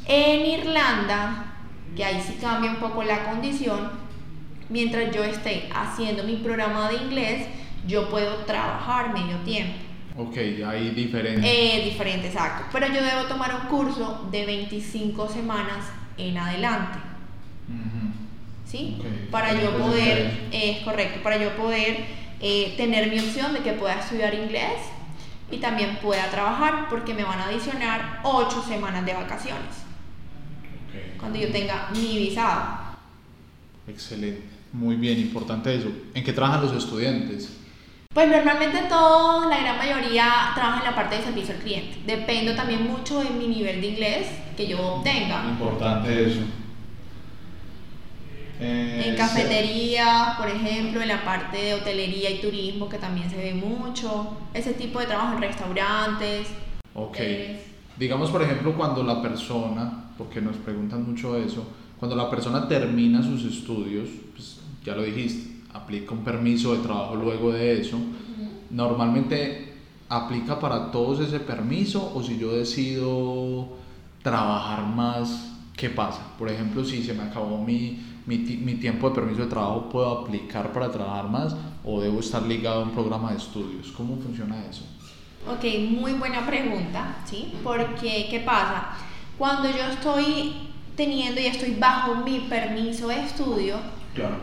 En 0.08 0.46
Irlanda 0.46 1.49
que 1.96 2.04
ahí 2.04 2.22
sí 2.26 2.38
cambia 2.40 2.72
un 2.72 2.78
poco 2.78 3.04
la 3.04 3.26
condición, 3.26 3.90
mientras 4.70 5.14
yo 5.14 5.24
esté 5.24 5.70
haciendo 5.74 6.24
mi 6.24 6.38
programa 6.38 6.90
de 6.90 6.98
inglés, 6.98 7.48
yo 7.88 8.10
puedo 8.10 8.38
trabajar 8.46 9.14
medio 9.14 9.38
tiempo. 9.38 9.74
Ok, 10.18 10.38
ahí 10.68 10.92
diferente. 10.92 11.42
Eh, 11.44 11.86
diferente, 11.86 12.28
exacto. 12.28 12.66
Pero 12.72 12.88
yo 12.88 13.02
debo 13.02 13.24
tomar 13.24 13.56
un 13.56 13.68
curso 13.68 14.28
de 14.32 14.46
25 14.46 15.30
semanas 15.30 15.86
en 16.18 16.38
adelante. 16.38 17.00
¿Sí? 18.66 19.02
Para 19.32 19.54
yo 19.60 19.76
poder, 19.78 20.50
es 20.52 20.80
correcto, 20.82 21.22
para 21.24 21.38
yo 21.38 21.56
poder 21.56 22.06
eh, 22.40 22.76
tener 22.78 23.10
mi 23.10 23.20
opción 23.20 23.54
de 23.54 23.62
que 23.62 23.74
pueda 23.74 24.00
estudiar 24.00 24.36
inglés 24.36 24.78
y 25.50 25.58
también 25.58 25.98
pueda 26.04 26.30
trabajar 26.30 26.88
porque 26.88 27.16
me 27.16 27.24
van 27.24 27.40
a 27.40 27.46
adicionar 27.46 28.20
8 28.24 28.64
semanas 28.68 29.06
de 29.08 29.14
vacaciones 29.14 29.89
cuando 31.20 31.40
yo 31.40 31.52
tenga 31.52 31.90
mi 31.94 32.18
visado. 32.18 32.80
Excelente, 33.88 34.44
muy 34.74 34.96
bien, 34.96 35.20
importante 35.20 35.74
eso. 35.76 35.92
¿En 36.14 36.24
qué 36.24 36.34
trabajan 36.34 36.62
los 36.62 36.74
estudiantes? 36.74 37.58
Pues 38.14 38.28
normalmente 38.28 38.80
todos, 38.90 39.48
la 39.48 39.60
gran 39.60 39.78
mayoría, 39.78 40.52
trabajan 40.56 40.80
en 40.80 40.86
la 40.86 40.96
parte 40.96 41.18
de 41.18 41.24
servicio 41.24 41.54
al 41.54 41.62
cliente. 41.62 42.00
Dependo 42.06 42.56
también 42.56 42.84
mucho 42.84 43.20
de 43.24 43.30
mi 43.30 43.48
nivel 43.48 43.82
de 43.82 43.88
inglés 43.88 44.28
que 44.58 44.68
yo 44.68 45.02
tenga. 45.04 45.46
Importante 45.48 46.26
eso. 46.28 46.42
Eh, 48.60 49.04
en 49.06 49.16
cafetería, 49.16 50.36
por 50.38 50.50
ejemplo, 50.50 51.02
en 51.02 51.08
la 51.08 51.24
parte 51.24 51.58
de 51.58 51.74
hotelería 51.76 52.30
y 52.30 52.42
turismo, 52.42 52.90
que 52.90 52.98
también 52.98 53.30
se 53.30 53.38
ve 53.38 53.54
mucho. 53.54 54.38
Ese 54.54 54.74
tipo 54.74 55.00
de 55.00 55.06
trabajo 55.06 55.36
en 55.36 55.42
restaurantes. 55.44 56.48
Ok. 56.94 57.20
Digamos, 58.00 58.32
por 58.32 58.42
ejemplo, 58.42 58.74
cuando 58.78 59.04
la 59.04 59.22
persona, 59.22 60.12
porque 60.18 60.40
nos 60.40 60.56
preguntan 60.56 61.06
mucho 61.06 61.36
eso, 61.36 61.66
cuando 62.00 62.16
la 62.16 62.30
persona 62.30 62.66
termina 62.66 63.22
sus 63.22 63.44
estudios, 63.44 64.08
pues 64.34 64.58
ya 64.86 64.96
lo 64.96 65.04
dijiste, 65.04 65.64
aplica 65.74 66.14
un 66.14 66.24
permiso 66.24 66.74
de 66.74 66.82
trabajo 66.82 67.16
luego 67.16 67.52
de 67.52 67.82
eso. 67.82 67.98
Normalmente 68.70 69.74
aplica 70.08 70.58
para 70.60 70.92
todos 70.92 71.20
ese 71.20 71.42
permiso 71.42 72.14
o 72.16 72.24
si 72.24 72.38
yo 72.38 72.54
decido 72.54 73.68
trabajar 74.24 74.86
más, 74.88 75.58
¿qué 75.76 75.90
pasa? 75.90 76.22
Por 76.38 76.50
ejemplo, 76.50 76.86
si 76.86 77.04
se 77.04 77.14
me 77.14 77.24
acabó 77.24 77.62
mi, 77.64 78.00
mi, 78.26 78.38
mi, 78.38 78.76
tiempo 78.76 79.10
de 79.10 79.16
permiso 79.16 79.42
de 79.42 79.48
trabajo, 79.48 79.90
¿puedo 79.90 80.22
aplicar 80.22 80.72
para 80.72 80.90
trabajar 80.90 81.30
más 81.30 81.54
o 81.84 82.00
debo 82.00 82.22
estar 82.22 82.44
ligado 82.44 82.82
a 82.82 82.84
un 82.84 82.92
programa 82.92 83.32
de 83.32 83.38
estudios? 83.38 83.92
¿Cómo 83.92 84.16
funciona 84.18 84.66
eso? 84.66 84.86
Ok, 85.48 85.64
muy 85.90 86.14
buena 86.14 86.46
pregunta, 86.46 87.16
¿sí? 87.26 87.54
Porque, 87.64 88.28
¿qué 88.30 88.42
pasa? 88.46 88.90
Cuando 89.38 89.70
yo 89.70 89.84
estoy 89.92 90.70
teniendo 90.96 91.40
y 91.40 91.46
estoy 91.46 91.76
bajo 91.76 92.16
mi 92.16 92.42
permiso 92.42 93.08
de 93.08 93.24
estudio, 93.24 93.78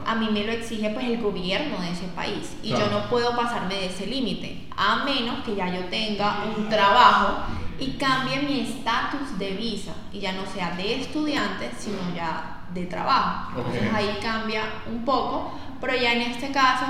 a 0.06 0.14
mí 0.14 0.28
me 0.30 0.44
lo 0.44 0.52
exige 0.52 0.88
pues 0.90 1.06
el 1.06 1.20
gobierno 1.20 1.78
de 1.80 1.90
ese 1.90 2.06
país 2.14 2.56
y 2.62 2.70
yo 2.70 2.88
no 2.90 3.10
puedo 3.10 3.36
pasarme 3.36 3.74
de 3.74 3.86
ese 3.86 4.06
límite, 4.06 4.66
a 4.74 5.04
menos 5.04 5.44
que 5.44 5.54
ya 5.54 5.68
yo 5.74 5.84
tenga 5.86 6.44
un 6.56 6.68
trabajo 6.68 7.42
y 7.78 7.90
cambie 7.92 8.40
mi 8.42 8.60
estatus 8.60 9.38
de 9.38 9.50
visa 9.50 9.92
y 10.12 10.20
ya 10.20 10.32
no 10.32 10.46
sea 10.46 10.70
de 10.76 11.00
estudiante, 11.00 11.70
sino 11.78 11.98
ya 12.14 12.62
de 12.72 12.86
trabajo. 12.86 13.52
Entonces 13.58 13.92
ahí 13.92 14.18
cambia 14.22 14.62
un 14.90 15.04
poco, 15.04 15.58
pero 15.80 15.94
ya 15.94 16.12
en 16.14 16.22
este 16.22 16.50
caso 16.52 16.86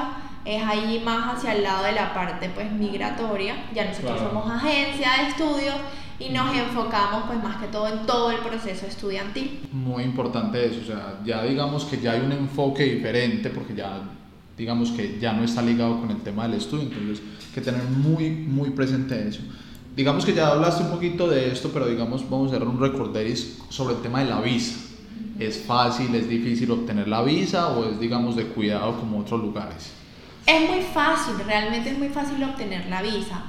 es 0.46 0.62
ahí 0.62 1.02
más 1.04 1.36
hacia 1.36 1.54
el 1.54 1.64
lado 1.64 1.84
de 1.84 1.92
la 1.92 2.14
parte 2.14 2.48
pues 2.54 2.70
migratoria, 2.70 3.66
ya 3.74 3.84
nosotros 3.84 4.20
somos 4.20 4.48
agencia 4.48 5.10
de 5.18 5.28
estudios 5.30 5.74
y 6.20 6.30
nos 6.30 6.56
enfocamos 6.56 7.24
pues 7.26 7.42
más 7.42 7.56
que 7.56 7.66
todo 7.66 7.88
en 7.88 8.06
todo 8.06 8.30
el 8.30 8.38
proceso 8.38 8.86
estudiantil. 8.86 9.60
Muy 9.72 10.04
importante 10.04 10.64
eso, 10.64 10.80
o 10.82 10.86
sea, 10.86 11.18
ya 11.24 11.42
digamos 11.42 11.84
que 11.84 11.98
ya 11.98 12.12
hay 12.12 12.20
un 12.20 12.32
enfoque 12.32 12.84
diferente 12.84 13.50
porque 13.50 13.74
ya 13.74 14.02
digamos 14.56 14.92
que 14.92 15.18
ya 15.20 15.32
no 15.32 15.44
está 15.44 15.60
ligado 15.62 16.00
con 16.00 16.10
el 16.10 16.22
tema 16.22 16.46
del 16.46 16.58
estudio, 16.58 16.84
entonces 16.84 17.20
hay 17.20 17.54
que 17.54 17.60
tener 17.60 17.82
muy 17.82 18.30
muy 18.30 18.70
presente 18.70 19.28
eso. 19.28 19.40
Digamos 19.96 20.24
que 20.24 20.32
ya 20.32 20.48
hablaste 20.48 20.84
un 20.84 20.90
poquito 20.90 21.26
de 21.26 21.50
esto, 21.50 21.70
pero 21.72 21.88
digamos 21.88 22.28
vamos 22.30 22.52
a 22.52 22.56
hacer 22.56 22.68
un 22.68 22.78
recorderis 22.78 23.58
sobre 23.68 23.96
el 23.96 24.00
tema 24.00 24.20
de 24.20 24.30
la 24.30 24.40
visa. 24.40 24.76
¿Es 25.38 25.58
fácil, 25.58 26.14
es 26.14 26.28
difícil 26.28 26.70
obtener 26.70 27.08
la 27.08 27.22
visa 27.22 27.68
o 27.68 27.90
es 27.90 27.98
digamos 27.98 28.36
de 28.36 28.44
cuidado 28.44 28.98
como 29.00 29.18
otros 29.18 29.40
lugares? 29.42 29.90
Es 30.46 30.70
muy 30.70 30.82
fácil, 30.82 31.34
realmente 31.44 31.90
es 31.90 31.98
muy 31.98 32.08
fácil 32.08 32.42
obtener 32.44 32.86
la 32.86 33.02
visa 33.02 33.42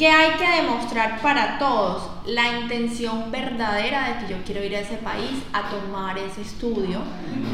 ¿Qué 0.00 0.08
hay 0.08 0.30
que 0.38 0.62
demostrar 0.62 1.20
para 1.20 1.58
todos? 1.58 2.08
La 2.24 2.58
intención 2.58 3.30
verdadera 3.30 4.08
de 4.08 4.24
que 4.24 4.32
yo 4.32 4.38
quiero 4.46 4.64
ir 4.64 4.74
a 4.74 4.80
ese 4.80 4.96
país 4.96 5.42
a 5.52 5.68
tomar 5.68 6.16
ese 6.16 6.40
estudio 6.40 7.00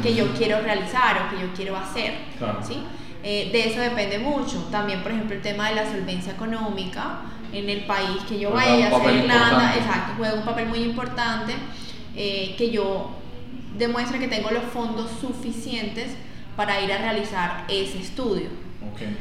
que 0.00 0.15
yo 0.15 0.33
quiero 0.38 0.61
realizar 0.61 1.23
o 1.23 1.35
que 1.35 1.43
yo 1.43 1.53
quiero 1.57 1.76
hacer. 1.76 2.15
¿sí? 2.62 2.79
Eh, 3.25 3.50
de 3.50 3.69
eso 3.69 3.81
depende 3.81 4.21
mucho. 4.21 4.59
También, 4.71 5.03
por 5.03 5.11
ejemplo, 5.11 5.35
el 5.35 5.43
tema 5.43 5.71
de 5.71 5.75
la 5.75 5.91
solvencia 5.91 6.35
económica 6.35 7.23
en 7.53 7.69
el 7.69 7.85
país 7.85 8.23
que 8.29 8.38
yo 8.38 8.53
vaya, 8.53 8.97
a 8.97 9.12
Irlanda, 9.12 9.75
exacto, 9.75 10.12
juega 10.17 10.35
un 10.35 10.45
papel 10.45 10.69
muy 10.69 10.85
importante, 10.85 11.53
eh, 12.15 12.55
que 12.57 12.71
yo 12.71 13.11
demuestre 13.76 14.21
que 14.21 14.29
tengo 14.29 14.53
los 14.53 14.62
fondos 14.73 15.11
suficientes 15.21 16.12
para 16.55 16.81
ir 16.81 16.93
a 16.93 16.99
realizar 16.99 17.65
ese 17.67 17.99
estudio. 17.99 18.65
Okay. 18.95 19.16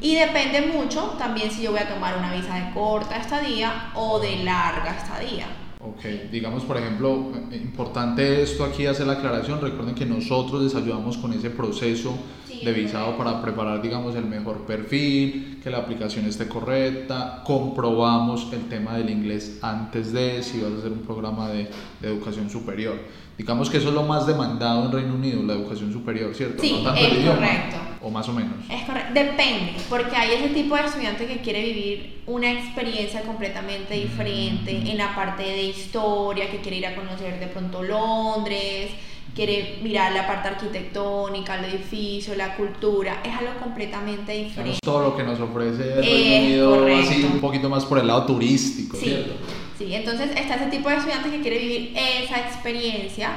Y 0.00 0.14
depende 0.14 0.62
mucho 0.62 1.14
también 1.18 1.50
si 1.50 1.62
yo 1.62 1.72
voy 1.72 1.80
a 1.80 1.88
tomar 1.88 2.16
una 2.16 2.32
visa 2.32 2.54
de 2.54 2.72
corta 2.72 3.16
estadía 3.18 3.92
o 3.94 4.18
de 4.18 4.44
larga 4.44 4.96
estadía. 4.96 5.46
Ok, 5.82 6.30
digamos 6.30 6.64
por 6.64 6.76
ejemplo, 6.76 7.32
eh, 7.50 7.56
importante 7.56 8.42
esto 8.42 8.64
aquí 8.64 8.86
hacer 8.86 9.06
la 9.06 9.14
aclaración, 9.14 9.60
recuerden 9.60 9.94
que 9.94 10.04
nosotros 10.04 10.62
les 10.62 10.74
ayudamos 10.74 11.16
con 11.16 11.32
ese 11.32 11.48
proceso 11.48 12.18
de 12.62 12.72
visado 12.74 13.16
para 13.16 13.40
preparar 13.40 13.80
digamos 13.80 14.14
el 14.14 14.26
mejor 14.26 14.66
perfil, 14.66 15.58
que 15.62 15.70
la 15.70 15.78
aplicación 15.78 16.26
esté 16.26 16.48
correcta, 16.48 17.42
comprobamos 17.46 18.48
el 18.52 18.68
tema 18.68 18.98
del 18.98 19.08
inglés 19.08 19.58
antes 19.62 20.12
de 20.12 20.42
si 20.42 20.60
vas 20.60 20.72
a 20.72 20.78
hacer 20.78 20.92
un 20.92 21.00
programa 21.00 21.48
de, 21.48 21.70
de 22.00 22.08
educación 22.08 22.50
superior. 22.50 22.96
Digamos 23.40 23.70
que 23.70 23.78
eso 23.78 23.88
es 23.88 23.94
lo 23.94 24.02
más 24.02 24.26
demandado 24.26 24.84
en 24.84 24.92
Reino 24.92 25.14
Unido, 25.14 25.42
la 25.42 25.54
educación 25.54 25.90
superior, 25.90 26.34
¿cierto? 26.34 26.62
Sí, 26.62 26.84
es 26.94 27.26
correcto. 27.26 27.76
O 28.02 28.10
más 28.10 28.28
o 28.28 28.34
menos. 28.34 28.52
Es 28.70 28.82
correcto. 28.82 29.14
Depende, 29.14 29.76
porque 29.88 30.14
hay 30.14 30.34
ese 30.34 30.48
tipo 30.50 30.76
de 30.76 30.82
estudiante 30.82 31.26
que 31.26 31.38
quiere 31.38 31.62
vivir 31.62 32.20
una 32.26 32.52
experiencia 32.52 33.22
completamente 33.22 33.94
diferente 33.94 34.70
en 34.70 34.98
la 34.98 35.14
parte 35.16 35.42
de 35.42 35.62
historia, 35.62 36.50
que 36.50 36.58
quiere 36.58 36.76
ir 36.76 36.86
a 36.86 36.94
conocer 36.94 37.40
de 37.40 37.46
pronto 37.46 37.82
Londres, 37.82 38.90
quiere 39.34 39.78
mirar 39.82 40.12
la 40.12 40.26
parte 40.26 40.48
arquitectónica, 40.48 41.58
el 41.60 41.64
edificio, 41.76 42.34
la 42.36 42.56
cultura, 42.56 43.22
es 43.24 43.32
algo 43.32 43.58
completamente 43.58 44.32
diferente. 44.32 44.72
Es 44.72 44.80
todo 44.82 45.00
lo 45.00 45.16
que 45.16 45.22
nos 45.22 45.40
ofrece 45.40 45.94
el 45.94 46.02
Reino 46.04 46.76
Unido, 46.76 46.98
así 46.98 47.24
un 47.24 47.40
poquito 47.40 47.70
más 47.70 47.86
por 47.86 47.98
el 47.98 48.06
lado 48.06 48.26
turístico, 48.26 48.98
sí. 48.98 49.06
¿cierto? 49.06 49.32
Sí, 49.80 49.94
entonces 49.94 50.30
está 50.36 50.56
ese 50.56 50.66
tipo 50.66 50.90
de 50.90 50.96
estudiante 50.96 51.30
que 51.30 51.40
quiere 51.40 51.58
vivir 51.58 51.94
esa 51.96 52.38
experiencia 52.38 53.30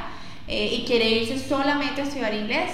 eh, 0.46 0.76
y 0.78 0.84
quiere 0.84 1.10
irse 1.10 1.40
solamente 1.40 2.02
a 2.02 2.04
estudiar 2.04 2.34
inglés 2.34 2.70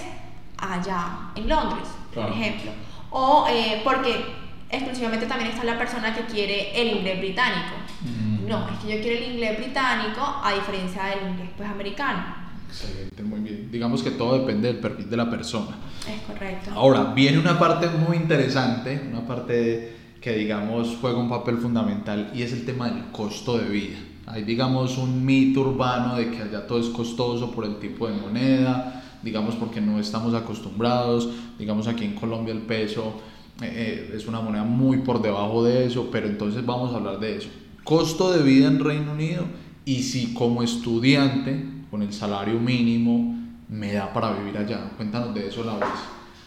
allá 0.57 1.29
en 1.35 1.47
Londres, 1.47 1.87
por 2.11 2.31
ejemplo. 2.31 2.71
O 3.11 3.45
eh, 3.47 3.81
porque 3.83 4.25
exclusivamente 4.71 5.27
también 5.27 5.51
está 5.51 5.63
la 5.65 5.77
persona 5.77 6.15
que 6.15 6.23
quiere 6.23 6.81
el 6.81 6.97
inglés 6.97 7.19
británico. 7.19 7.75
Mm. 8.01 8.47
No, 8.47 8.67
es 8.69 8.79
que 8.79 8.95
yo 8.95 9.03
quiero 9.03 9.23
el 9.23 9.33
inglés 9.33 9.59
británico 9.59 10.19
a 10.43 10.51
diferencia 10.55 11.03
del 11.03 11.29
inglés 11.29 11.49
pues 11.55 11.69
americano. 11.69 12.23
Excelente, 12.69 13.21
muy 13.21 13.41
bien. 13.41 13.69
Digamos 13.71 14.01
que 14.01 14.09
todo 14.09 14.39
depende 14.39 14.69
del 14.69 14.79
perfil 14.79 15.07
de 15.07 15.17
la 15.17 15.29
persona. 15.29 15.77
Es 16.11 16.21
correcto. 16.21 16.71
Ahora, 16.73 17.13
viene 17.13 17.37
una 17.37 17.59
parte 17.59 17.87
muy 17.87 18.17
interesante, 18.17 18.99
una 19.11 19.27
parte 19.27 19.98
que 20.21 20.33
digamos 20.33 20.97
juega 20.99 21.17
un 21.17 21.29
papel 21.29 21.57
fundamental 21.57 22.31
y 22.33 22.41
es 22.41 22.51
el 22.53 22.65
tema 22.65 22.89
del 22.89 23.05
costo 23.11 23.57
de 23.57 23.69
vida. 23.69 23.97
Hay 24.27 24.43
digamos 24.43 24.97
un 24.97 25.25
mito 25.25 25.61
urbano 25.61 26.15
de 26.15 26.29
que 26.31 26.43
allá 26.43 26.67
todo 26.67 26.79
es 26.79 26.87
costoso 26.87 27.51
por 27.51 27.65
el 27.65 27.79
tipo 27.79 28.07
de 28.07 28.13
moneda, 28.13 29.03
digamos 29.23 29.55
porque 29.55 29.81
no 29.81 29.99
estamos 29.99 30.33
acostumbrados, 30.33 31.29
digamos 31.57 31.87
aquí 31.87 32.05
en 32.05 32.15
Colombia 32.15 32.53
el 32.53 32.61
peso 32.61 33.15
eh, 33.61 34.09
eh, 34.11 34.15
es 34.15 34.25
una 34.27 34.39
moneda 34.39 34.63
muy 34.63 34.99
por 34.99 35.21
debajo 35.21 35.63
de 35.63 35.85
eso, 35.85 36.09
pero 36.11 36.27
entonces 36.27 36.65
vamos 36.65 36.93
a 36.93 36.97
hablar 36.97 37.19
de 37.19 37.37
eso. 37.37 37.49
Costo 37.83 38.31
de 38.31 38.43
vida 38.43 38.67
en 38.67 38.79
Reino 38.79 39.11
Unido 39.11 39.43
y 39.83 40.03
si 40.03 40.33
como 40.33 40.63
estudiante 40.63 41.65
con 41.91 42.01
el 42.01 42.13
salario 42.13 42.59
mínimo 42.59 43.35
me 43.67 43.93
da 43.93 44.13
para 44.13 44.31
vivir 44.31 44.57
allá. 44.57 44.91
Cuéntanos 44.95 45.33
de 45.33 45.47
eso, 45.47 45.63
Laura. 45.63 45.87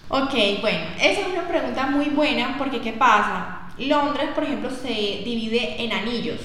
Ok, 0.09 0.61
bueno, 0.61 0.81
esa 1.00 1.21
es 1.21 1.26
una 1.33 1.47
pregunta 1.49 1.87
muy 1.87 2.07
buena 2.07 2.57
porque 2.59 2.81
¿qué 2.81 2.93
pasa? 2.93 3.62
Londres, 3.79 4.31
por 4.35 4.45
ejemplo, 4.45 4.71
se 4.71 5.23
divide 5.25 5.83
en 5.83 5.93
anillos, 5.93 6.41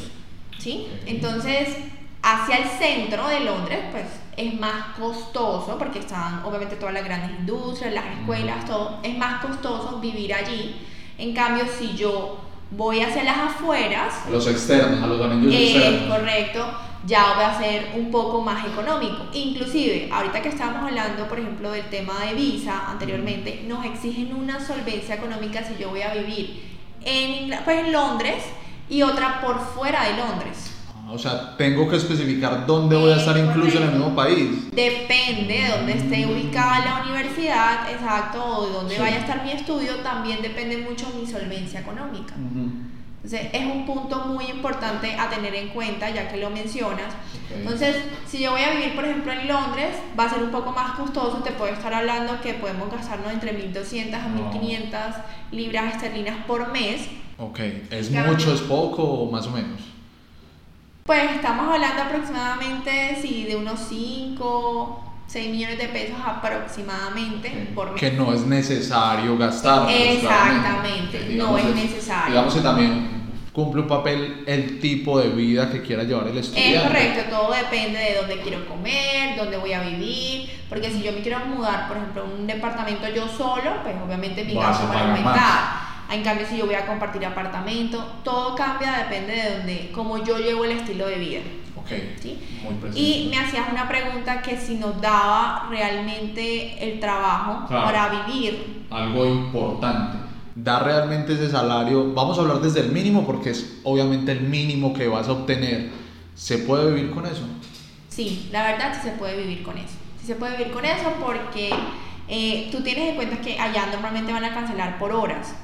¿sí? 0.58 0.88
Entonces, 1.06 1.78
hacia 2.22 2.58
el 2.58 2.70
centro 2.70 3.28
de 3.28 3.42
Londres, 3.42 3.80
pues 3.92 4.06
es 4.36 4.60
más 4.60 4.96
costoso, 4.98 5.78
porque 5.78 6.00
están 6.00 6.44
obviamente 6.46 6.76
todas 6.76 6.94
las 6.94 7.04
grandes 7.04 7.40
industrias, 7.40 7.94
las 7.94 8.06
escuelas, 8.20 8.66
todo, 8.66 9.00
es 9.04 9.18
más 9.18 9.44
costoso 9.44 10.00
vivir 10.00 10.34
allí. 10.34 10.76
En 11.18 11.34
cambio, 11.34 11.66
si 11.78 11.96
yo 11.96 12.40
voy 12.72 13.02
hacia 13.02 13.24
las 13.24 13.38
afueras... 13.38 14.14
A 14.28 14.30
los 14.30 14.48
externos, 14.48 15.02
a 15.02 15.08
los 15.08 15.22
anillos 15.22 15.54
eh, 15.54 15.74
externos. 15.74 16.18
Correcto, 16.18 16.66
ya 17.06 17.24
va 17.38 17.52
a 17.52 17.60
ser 17.60 17.92
un 17.96 18.12
poco 18.12 18.42
más 18.42 18.66
económico. 18.66 19.26
Inclusive, 19.34 20.10
ahorita 20.12 20.42
que 20.42 20.50
estábamos 20.50 20.84
hablando, 20.84 21.28
por 21.28 21.40
ejemplo, 21.40 21.72
del 21.72 21.90
tema 21.90 22.26
de 22.26 22.34
visa 22.34 22.90
anteriormente, 22.90 23.64
nos 23.68 23.86
exigen 23.86 24.36
una 24.36 24.64
solvencia 24.64 25.16
económica 25.16 25.64
si 25.64 25.82
yo 25.82 25.90
voy 25.90 26.02
a 26.02 26.14
vivir 26.14 26.77
en, 27.08 27.64
pues 27.64 27.86
en 27.86 27.92
Londres 27.92 28.44
y 28.90 29.02
otra 29.02 29.42
por 29.42 29.60
fuera 29.60 30.04
de 30.04 30.18
Londres. 30.18 30.72
Ah, 30.94 31.12
o 31.12 31.18
sea, 31.18 31.56
tengo 31.58 31.90
que 31.90 31.96
especificar 31.96 32.66
dónde 32.66 32.98
voy 32.98 33.12
a 33.12 33.16
estar 33.16 33.38
incluso 33.38 33.78
en 33.78 33.84
el 33.84 33.92
mismo 33.92 34.14
país. 34.14 34.70
Depende 34.72 35.54
de 35.54 35.70
dónde 35.70 35.94
esté 35.94 36.26
ubicada 36.26 36.86
la 36.86 37.04
universidad, 37.04 37.90
exacto, 37.90 38.44
o 38.44 38.68
de 38.68 38.74
dónde 38.74 39.00
vaya 39.00 39.16
a 39.16 39.20
estar 39.20 39.44
mi 39.44 39.52
estudio, 39.52 39.96
también 39.98 40.42
depende 40.42 40.78
mucho 40.78 41.08
mi 41.20 41.26
solvencia 41.26 41.80
económica. 41.80 42.34
Entonces 43.28 43.50
es 43.52 43.66
un 43.66 43.86
punto 43.86 44.20
muy 44.28 44.46
importante 44.46 45.14
a 45.20 45.30
tener 45.30 45.54
en 45.54 45.68
cuenta 45.70 46.10
ya 46.10 46.30
que 46.30 46.38
lo 46.38 46.50
mencionas. 46.50 47.14
Ok. 47.14 47.58
Entonces, 47.58 47.98
si 48.26 48.40
yo 48.40 48.52
voy 48.52 48.62
a 48.62 48.72
vivir, 48.72 48.96
por 48.96 49.04
ejemplo, 49.04 49.34
en 49.34 49.50
Londres, 49.50 49.90
va 50.18 50.24
a 50.26 50.30
ser 50.30 50.42
un 50.42 50.50
poco 50.50 50.72
más 50.72 50.92
costoso, 50.92 51.40
te 51.44 51.52
puedo 51.52 51.74
estar 51.74 51.94
hablando 51.94 52.40
que 52.40 52.54
podemos 52.54 52.90
gastarnos 52.90 53.34
entre 53.34 53.52
1.200 53.52 54.14
a 54.14 54.28
No. 54.30 54.50
1.500 54.54 54.92
libras 55.52 55.96
esterlinas 55.96 56.38
por 56.46 56.72
mes. 56.72 57.02
Ok, 57.38 57.60
¿es 57.92 58.10
mucho, 58.12 58.54
es 58.54 58.62
poco 58.62 59.04
o 59.04 59.30
más 59.30 59.46
o 59.48 59.52
menos? 59.52 59.82
Pues 61.06 61.30
estamos 61.32 61.70
hablando 61.74 62.04
aproximadamente, 62.04 63.18
sí, 63.22 63.44
de 63.44 63.58
unos 63.58 63.80
5, 63.90 65.04
6 65.28 65.52
millones 65.52 65.78
de 65.78 65.88
pesos 65.90 66.16
aproximadamente 66.26 67.68
Ok. 67.72 67.76
por 67.76 67.92
mes. 67.92 68.00
Que 68.00 68.12
no 68.12 68.34
es 68.34 68.46
necesario 68.46 69.38
gastar. 69.38 69.90
Exactamente, 69.90 71.36
no 71.36 71.58
es 71.58 71.66
es- 71.66 71.76
necesario. 71.76 72.30
Digamos 72.30 72.54
que 72.56 72.62
también 72.62 73.17
cumple 73.58 73.82
un 73.82 73.88
papel 73.88 74.44
el 74.46 74.80
tipo 74.80 75.20
de 75.20 75.30
vida 75.30 75.72
que 75.72 75.82
quiera 75.82 76.04
llevar 76.04 76.28
el 76.28 76.38
estudiante. 76.38 76.76
Es 76.76 76.84
correcto, 76.84 77.22
todo 77.32 77.52
depende 77.52 77.98
de 77.98 78.18
dónde 78.18 78.40
quiero 78.42 78.64
comer, 78.68 79.36
dónde 79.36 79.58
voy 79.58 79.74
a 79.74 79.82
vivir, 79.82 80.52
porque 80.70 80.92
si 80.92 81.02
yo 81.02 81.12
me 81.12 81.22
quiero 81.22 81.40
mudar, 81.40 81.88
por 81.88 81.98
ejemplo, 81.98 82.22
a 82.22 82.26
un 82.26 82.46
departamento 82.46 83.10
yo 83.10 83.28
solo, 83.28 83.82
pues 83.82 83.96
obviamente 84.06 84.44
mi 84.44 84.54
gasto 84.54 84.88
va 84.88 85.00
a 85.00 85.08
aumentar. 85.08 85.88
En 86.12 86.22
cambio, 86.24 86.46
si 86.48 86.56
yo 86.56 86.68
voy 86.68 86.76
a 86.76 86.86
compartir 86.86 87.26
apartamento, 87.26 87.98
todo 88.24 88.54
cambia, 88.54 88.92
depende 89.10 89.34
de 89.34 89.58
dónde, 89.58 89.90
cómo 89.92 90.24
yo 90.24 90.38
llevo 90.38 90.64
el 90.64 90.74
estilo 90.74 91.08
de 91.08 91.16
vida. 91.16 91.40
Ok, 91.78 91.90
¿sí? 92.22 92.38
Y 92.94 93.28
me 93.32 93.40
hacías 93.40 93.70
una 93.72 93.88
pregunta 93.90 94.40
que 94.44 94.56
si 94.56 94.76
nos 94.76 95.02
daba 95.02 95.66
realmente 95.72 96.78
el 96.88 97.00
trabajo 97.00 97.66
Claro. 97.68 97.86
para 97.86 98.10
vivir. 98.28 98.86
Algo 98.92 99.26
importante. 99.26 100.27
Da 100.68 100.80
realmente 100.80 101.32
ese 101.32 101.50
salario. 101.50 102.14
Vamos 102.14 102.38
a 102.38 102.42
hablar 102.42 102.60
desde 102.60 102.82
el 102.82 102.92
mínimo 102.92 103.26
porque 103.26 103.52
es 103.52 103.80
obviamente 103.86 104.34
el 104.34 104.42
mínimo 104.42 104.92
que 104.92 105.08
vas 105.08 105.30
a 105.30 105.32
obtener. 105.32 105.92
¿Se 106.36 106.58
puede 106.58 106.92
vivir 106.92 107.12
con 107.12 107.26
eso? 107.26 107.44
Sí, 108.10 108.50
la 108.52 108.72
verdad 108.72 108.94
sí 108.94 109.08
se 109.08 109.16
puede 109.16 109.38
vivir 109.38 109.64
con 109.64 109.78
eso. 109.78 109.94
Sí 110.20 110.28
se 110.28 110.36
puede 110.36 110.58
vivir 110.58 110.74
con 110.74 110.84
eso 110.84 111.14
porque 111.24 111.70
eh, 112.28 112.68
tú 112.70 112.82
tienes 112.82 113.12
en 113.12 113.16
cuenta 113.16 113.40
que 113.40 113.58
allá 113.58 113.86
normalmente 113.94 114.34
van 114.34 114.44
a 114.44 114.54
cancelar 114.54 115.00
por 115.00 115.14
horas. 115.14 115.56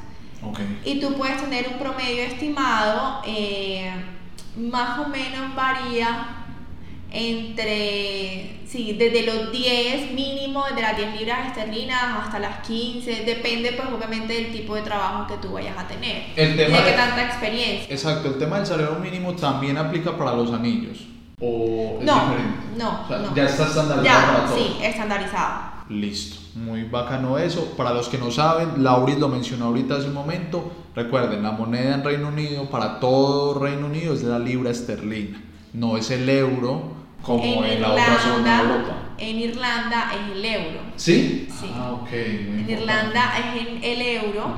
Ok. 0.41 0.59
Y 0.85 1.01
tú 1.01 1.15
puedes 1.15 1.41
tener 1.41 1.67
un 1.67 1.79
promedio 1.79 2.23
estimado, 2.23 3.23
eh, 3.27 3.91
más 4.55 4.99
o 4.99 5.09
menos 5.09 5.53
varía 5.53 6.42
entre, 7.13 8.59
sí, 8.67 8.95
desde 8.97 9.23
los 9.23 9.51
10 9.51 10.11
mínimo, 10.13 10.63
desde 10.67 10.81
las 10.81 10.97
10 10.97 11.19
libras 11.19 11.47
esterlinas 11.47 12.01
hasta 12.25 12.39
las 12.39 12.65
15, 12.67 13.23
depende 13.25 13.73
pues 13.73 13.87
obviamente 13.89 14.33
del 14.33 14.51
tipo 14.51 14.75
de 14.75 14.81
trabajo 14.81 15.27
que 15.27 15.37
tú 15.45 15.53
vayas 15.53 15.77
a 15.77 15.87
tener. 15.87 16.23
El 16.35 16.53
y 16.53 16.57
tema 16.57 16.77
de 16.79 16.83
qué 16.85 16.91
tanta 16.93 17.23
experiencia. 17.25 17.93
Exacto, 17.93 18.29
el 18.29 18.37
tema 18.37 18.57
del 18.57 18.65
salario 18.65 18.95
mínimo 18.99 19.33
también 19.33 19.77
aplica 19.77 20.17
para 20.17 20.33
los 20.33 20.51
anillos. 20.51 20.99
¿O 21.39 21.97
es 21.99 22.05
No, 22.05 22.13
diferente? 22.21 22.57
no, 22.77 23.01
O 23.03 23.07
sea, 23.07 23.17
no. 23.19 23.35
Ya 23.35 23.45
está 23.45 23.63
estandarizado 23.67 24.03
para 24.27 24.39
Ya, 24.39 24.45
todos. 24.47 24.59
sí, 24.59 24.75
estandarizado. 24.83 25.73
Listo, 25.89 26.37
muy 26.55 26.83
bacano 26.83 27.37
eso. 27.37 27.73
Para 27.77 27.93
los 27.93 28.07
que 28.09 28.17
no 28.17 28.31
saben, 28.31 28.83
Lauris 28.83 29.19
lo 29.19 29.27
mencionó 29.27 29.65
ahorita 29.65 29.95
hace 29.97 30.07
un 30.07 30.13
momento. 30.13 30.71
Recuerden, 30.95 31.43
la 31.43 31.51
moneda 31.51 31.95
en 31.95 32.03
Reino 32.03 32.29
Unido, 32.29 32.69
para 32.69 32.99
todo 32.99 33.59
Reino 33.59 33.87
Unido, 33.87 34.13
es 34.13 34.23
la 34.23 34.39
libra 34.39 34.71
esterlina. 34.71 35.41
No 35.73 35.97
es 35.97 36.09
el 36.11 36.29
euro 36.29 37.02
como 37.23 37.63
en, 37.65 37.81
la 37.81 37.91
otra 37.91 38.19
zona 38.19 38.57
de 38.57 38.69
Europa. 38.69 38.95
en 39.17 39.39
Irlanda 39.39 40.11
es 40.13 40.31
el 40.37 40.45
euro. 40.45 40.79
¿Sí? 40.97 41.47
Sí. 41.49 41.71
Ah, 41.73 41.91
ok. 41.93 42.09
muy 42.11 42.17
En 42.19 42.39
importante. 42.59 42.73
Irlanda 42.73 43.33
es 43.37 43.67
el 43.83 44.01
euro. 44.01 44.53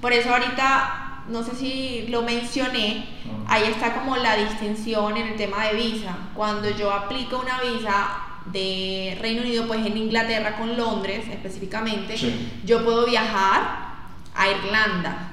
Por 0.00 0.12
eso 0.12 0.30
ahorita, 0.32 1.22
no 1.28 1.42
sé 1.42 1.54
si 1.54 2.06
lo 2.08 2.22
mencioné, 2.22 3.04
Ah. 3.46 3.54
ahí 3.54 3.64
está 3.64 3.94
como 3.94 4.16
la 4.16 4.36
distinción 4.36 5.16
en 5.16 5.28
el 5.28 5.36
tema 5.36 5.66
de 5.66 5.74
visa. 5.74 6.16
Cuando 6.34 6.68
yo 6.76 6.92
aplico 6.92 7.38
una 7.40 7.60
visa 7.60 8.08
de 8.46 9.16
Reino 9.20 9.42
Unido, 9.42 9.66
pues 9.66 9.84
en 9.86 9.96
Inglaterra 9.96 10.56
con 10.56 10.76
Londres 10.76 11.24
específicamente, 11.30 12.16
Sí. 12.16 12.50
yo 12.64 12.84
puedo 12.84 13.06
viajar 13.06 13.88
a 14.34 14.48
Irlanda 14.48 15.28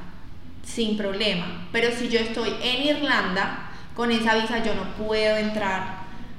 sin 0.64 0.98
problema. 0.98 1.68
Pero 1.72 1.96
si 1.96 2.10
yo 2.10 2.20
estoy 2.20 2.54
en 2.62 2.98
Irlanda, 2.98 3.70
con 3.96 4.12
esa 4.12 4.36
visa 4.36 4.62
yo 4.64 4.74
no 4.76 4.84
puedo 5.06 5.38
entrar 5.38 5.95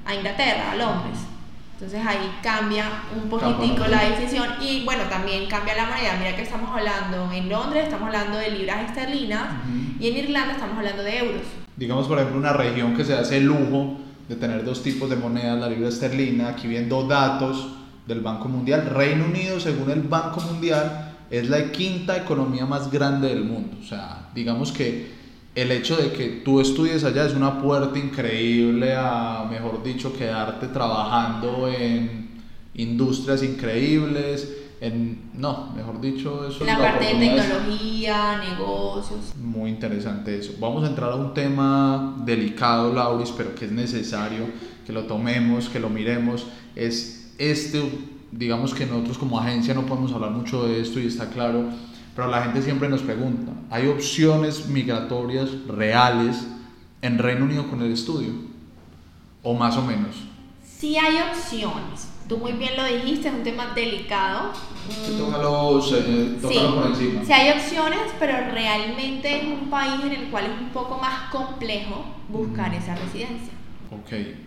a 0.07 0.15
Inglaterra, 0.15 0.71
a 0.71 0.75
Londres. 0.75 1.19
Entonces 1.73 2.01
ahí 2.07 2.31
cambia 2.41 2.85
un 3.15 3.29
poquitico 3.29 3.85
la 3.87 4.03
decisión 4.09 4.47
y 4.59 4.83
bueno, 4.83 5.03
también 5.03 5.47
cambia 5.47 5.75
la 5.75 5.85
moneda. 5.85 6.15
Mira 6.17 6.35
que 6.35 6.41
estamos 6.41 6.71
hablando 6.71 7.31
en 7.31 7.49
Londres, 7.49 7.83
estamos 7.83 8.07
hablando 8.07 8.37
de 8.39 8.49
libras 8.49 8.89
esterlinas 8.89 9.43
Ujú. 9.43 10.03
y 10.03 10.07
en 10.07 10.17
Irlanda 10.17 10.53
estamos 10.53 10.75
hablando 10.77 11.03
de 11.03 11.17
euros. 11.19 11.41
Digamos, 11.75 12.07
por 12.07 12.17
ejemplo, 12.17 12.39
una 12.39 12.53
región 12.53 12.95
que 12.95 13.03
se 13.05 13.13
hace 13.13 13.37
el 13.37 13.45
lujo 13.45 13.97
de 14.27 14.35
tener 14.35 14.65
dos 14.65 14.81
tipos 14.81 15.07
de 15.09 15.17
monedas, 15.17 15.59
la 15.59 15.69
libra 15.69 15.89
esterlina, 15.89 16.49
aquí 16.49 16.67
viendo 16.67 17.03
datos 17.07 17.67
del 18.07 18.21
Banco 18.21 18.47
Mundial. 18.47 18.89
Reino 18.89 19.25
Unido, 19.25 19.59
según 19.59 19.91
el 19.91 20.01
Banco 20.01 20.41
Mundial, 20.41 21.13
es 21.29 21.47
la 21.47 21.71
quinta 21.71 22.17
economía 22.17 22.65
más 22.65 22.89
grande 22.89 23.27
del 23.27 23.43
mundo. 23.43 23.77
O 23.79 23.85
sea, 23.85 24.29
digamos 24.33 24.71
que 24.71 25.16
el 25.57 25.71
hecho 25.71 25.97
de 25.97 26.11
que 26.11 26.27
tú 26.45 26.61
estudies 26.61 27.03
allá 27.03 27.25
es 27.25 27.33
una 27.33 27.59
puerta 27.59 27.97
increíble 27.97 28.93
a, 28.95 29.43
mejor 29.49 29.81
dicho, 29.81 30.15
quedarte 30.15 30.67
trabajando 30.67 31.67
en 31.67 32.29
industrias 32.75 33.41
increíbles, 33.41 34.55
en, 34.79 35.31
no, 35.33 35.73
mejor 35.75 35.99
dicho, 35.99 36.47
eso 36.47 36.63
la 36.63 36.73
es 36.73 36.77
parte 36.77 37.05
de 37.05 37.13
tecnología, 37.15 38.37
negocios. 38.37 39.35
muy 39.35 39.71
interesante 39.71 40.37
eso. 40.37 40.53
Vamos 40.59 40.83
a 40.83 40.89
entrar 40.89 41.11
a 41.11 41.15
un 41.15 41.33
tema 41.33 42.21
delicado, 42.23 42.93
Lauris, 42.93 43.31
pero 43.31 43.55
que 43.55 43.65
es 43.65 43.71
necesario 43.71 44.45
que 44.85 44.93
lo 44.93 45.05
tomemos, 45.05 45.69
que 45.69 45.79
lo 45.79 45.89
miremos. 45.89 46.45
Es 46.75 47.33
este, 47.39 47.81
digamos 48.31 48.75
que 48.75 48.85
nosotros 48.85 49.17
como 49.17 49.39
agencia 49.39 49.73
no 49.73 49.87
podemos 49.87 50.11
hablar 50.11 50.29
mucho 50.29 50.67
de 50.67 50.81
esto 50.81 50.99
y 50.99 51.07
está 51.07 51.31
claro, 51.31 51.65
pero 52.17 52.29
la 52.29 52.41
gente 52.41 52.61
siempre 52.63 52.89
nos 52.89 53.01
pregunta, 53.03 53.51
¿hay 53.69 53.87
opciones 53.87 54.67
migratorias 54.67 55.49
reales 55.67 56.47
en 57.03 57.19
Reino 57.19 57.45
Unido 57.45 57.69
con 57.69 57.81
el 57.83 57.93
estudio? 57.93 58.31
¿O 59.43 59.53
más 59.53 59.77
o 59.77 59.83
menos? 59.83 60.15
Sí 60.65 60.97
hay 60.97 61.15
opciones. 61.31 62.07
Tú 62.27 62.37
muy 62.39 62.53
bien 62.53 62.75
lo 62.75 62.83
dijiste, 62.85 63.27
es 63.29 63.33
un 63.35 63.43
tema 63.43 63.67
delicado. 63.75 64.51
Mm, 64.51 65.17
Tócalo, 65.17 65.79
se- 65.81 66.01
tócalo 66.41 66.75
por 66.75 66.85
encima. 66.87 67.23
Sí 67.23 67.31
hay 67.33 67.51
opciones, 67.51 67.99
pero 68.19 68.33
realmente 68.51 69.37
es 69.37 69.43
un 69.45 69.69
país 69.69 70.01
en 70.03 70.11
el 70.11 70.29
cual 70.31 70.45
es 70.47 70.59
un 70.59 70.69
poco 70.69 70.97
más 70.97 71.29
complejo 71.31 72.03
buscar 72.29 72.73
esa 72.73 72.95
residencia. 72.95 73.53
Ok. 73.91 74.46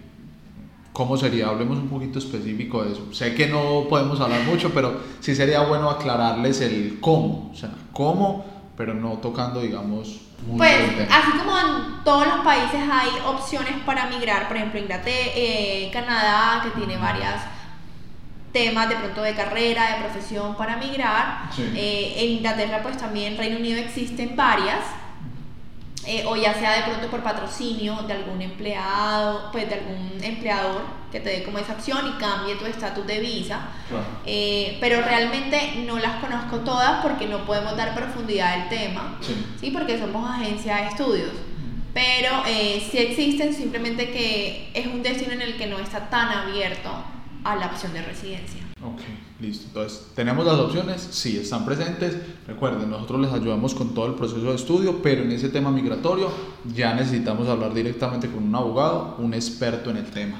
¿Cómo 0.92 1.16
sería? 1.16 1.48
Hablemos 1.48 1.78
un 1.78 1.88
poquito 1.88 2.18
específico 2.18 2.82
de 2.82 2.92
eso. 2.92 3.12
Sé 3.12 3.34
que 3.34 3.46
no 3.46 3.86
podemos 3.88 4.20
hablar 4.20 4.42
mucho, 4.42 4.70
pero 4.74 5.00
sí 5.20 5.34
sería 5.34 5.60
bueno 5.62 5.88
aclararles 5.88 6.60
el 6.60 6.98
cómo. 7.00 7.50
O 7.52 7.56
sea, 7.56 7.70
cómo, 7.92 8.44
pero 8.76 8.94
no 8.94 9.18
tocando, 9.18 9.60
digamos, 9.60 10.20
mucho 10.46 10.58
Pues 10.58 11.08
así 11.10 11.38
como 11.38 11.58
en 11.58 12.04
todos 12.04 12.26
los 12.26 12.40
países 12.40 12.80
hay 12.90 13.10
opciones 13.26 13.74
para 13.86 14.06
migrar, 14.06 14.48
por 14.48 14.56
ejemplo 14.56 14.80
Inglaterra, 14.80 15.32
eh, 15.34 15.90
Canadá, 15.92 16.62
que 16.64 16.70
tiene 16.70 16.96
varias 16.96 17.42
temas 18.52 18.88
de 18.88 18.96
pronto 18.96 19.22
de 19.22 19.34
carrera, 19.34 19.96
de 19.96 20.04
profesión 20.04 20.56
para 20.56 20.76
migrar. 20.76 21.50
Sí. 21.54 21.70
Eh, 21.74 22.14
en 22.16 22.30
Inglaterra 22.38 22.80
pues 22.82 22.96
también 22.96 23.36
Reino 23.36 23.58
Unido 23.58 23.78
existen 23.78 24.34
varias. 24.34 24.80
Eh, 26.06 26.24
o 26.26 26.34
ya 26.36 26.54
sea 26.54 26.76
de 26.76 26.82
pronto 26.84 27.08
por 27.08 27.22
patrocinio 27.22 27.96
de 28.02 28.12
algún 28.14 28.40
empleado, 28.40 29.50
pues 29.52 29.68
de 29.68 29.74
algún 29.76 30.12
empleador 30.22 30.82
que 31.12 31.20
te 31.20 31.28
dé 31.30 31.42
como 31.42 31.58
esa 31.58 31.72
opción 31.72 32.06
y 32.08 32.20
cambie 32.20 32.54
tu 32.54 32.64
estatus 32.66 33.06
de 33.06 33.18
visa. 33.20 33.60
Claro. 33.88 34.04
Eh, 34.24 34.78
pero 34.80 35.02
realmente 35.02 35.82
no 35.86 35.98
las 35.98 36.16
conozco 36.20 36.58
todas 36.60 37.02
porque 37.02 37.26
no 37.26 37.44
podemos 37.44 37.76
dar 37.76 37.94
profundidad 37.94 38.52
al 38.62 38.68
tema, 38.68 39.18
Sí. 39.20 39.34
¿sí? 39.60 39.70
porque 39.72 39.98
somos 39.98 40.28
agencia 40.30 40.76
de 40.76 40.86
estudios. 40.88 41.32
Pero 41.92 42.44
eh, 42.46 42.86
sí 42.90 42.98
existen, 42.98 43.52
simplemente 43.52 44.10
que 44.10 44.70
es 44.74 44.86
un 44.86 45.02
destino 45.02 45.32
en 45.32 45.42
el 45.42 45.56
que 45.56 45.66
no 45.66 45.78
está 45.80 46.08
tan 46.08 46.28
abierto 46.28 46.90
a 47.42 47.56
la 47.56 47.66
opción 47.66 47.92
de 47.92 48.02
residencia. 48.02 48.60
Ok, 48.82 49.00
listo. 49.42 49.66
Entonces, 49.66 50.06
¿tenemos 50.14 50.46
las 50.46 50.58
opciones? 50.58 51.06
Sí, 51.10 51.36
están 51.36 51.66
presentes. 51.66 52.16
Recuerden, 52.46 52.88
nosotros 52.88 53.20
les 53.20 53.30
ayudamos 53.30 53.74
con 53.74 53.92
todo 53.92 54.06
el 54.06 54.14
proceso 54.14 54.40
de 54.40 54.54
estudio, 54.54 55.02
pero 55.02 55.22
en 55.22 55.32
ese 55.32 55.50
tema 55.50 55.70
migratorio 55.70 56.30
ya 56.74 56.94
necesitamos 56.94 57.46
hablar 57.46 57.74
directamente 57.74 58.30
con 58.30 58.42
un 58.42 58.54
abogado, 58.54 59.16
un 59.18 59.34
experto 59.34 59.90
en 59.90 59.98
el 59.98 60.06
tema. 60.06 60.38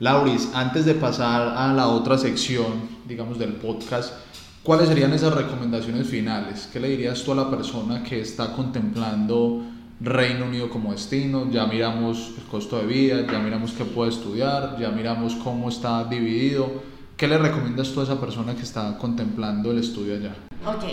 Lauris, 0.00 0.48
antes 0.54 0.86
de 0.86 0.94
pasar 0.94 1.54
a 1.54 1.70
la 1.74 1.88
otra 1.88 2.16
sección, 2.16 2.88
digamos, 3.06 3.38
del 3.38 3.52
podcast, 3.52 4.14
¿cuáles 4.62 4.88
serían 4.88 5.12
esas 5.12 5.34
recomendaciones 5.34 6.06
finales? 6.06 6.70
¿Qué 6.72 6.80
le 6.80 6.88
dirías 6.88 7.22
tú 7.22 7.32
a 7.32 7.36
la 7.36 7.50
persona 7.50 8.02
que 8.02 8.22
está 8.22 8.54
contemplando 8.54 9.64
Reino 10.00 10.46
Unido 10.46 10.70
como 10.70 10.92
destino? 10.92 11.50
Ya 11.50 11.66
miramos 11.66 12.32
el 12.38 12.44
costo 12.44 12.78
de 12.78 12.86
vida, 12.86 13.26
ya 13.30 13.38
miramos 13.38 13.72
qué 13.72 13.84
puede 13.84 14.10
estudiar, 14.10 14.78
ya 14.80 14.88
miramos 14.88 15.34
cómo 15.34 15.68
está 15.68 16.04
dividido. 16.04 16.91
¿Qué 17.16 17.28
le 17.28 17.38
recomiendas 17.38 17.92
tú 17.92 18.00
a 18.00 18.04
esa 18.04 18.20
persona 18.20 18.54
que 18.54 18.62
está 18.62 18.98
contemplando 18.98 19.70
el 19.70 19.78
estudio 19.78 20.14
allá? 20.16 20.34
Ok, 20.66 20.84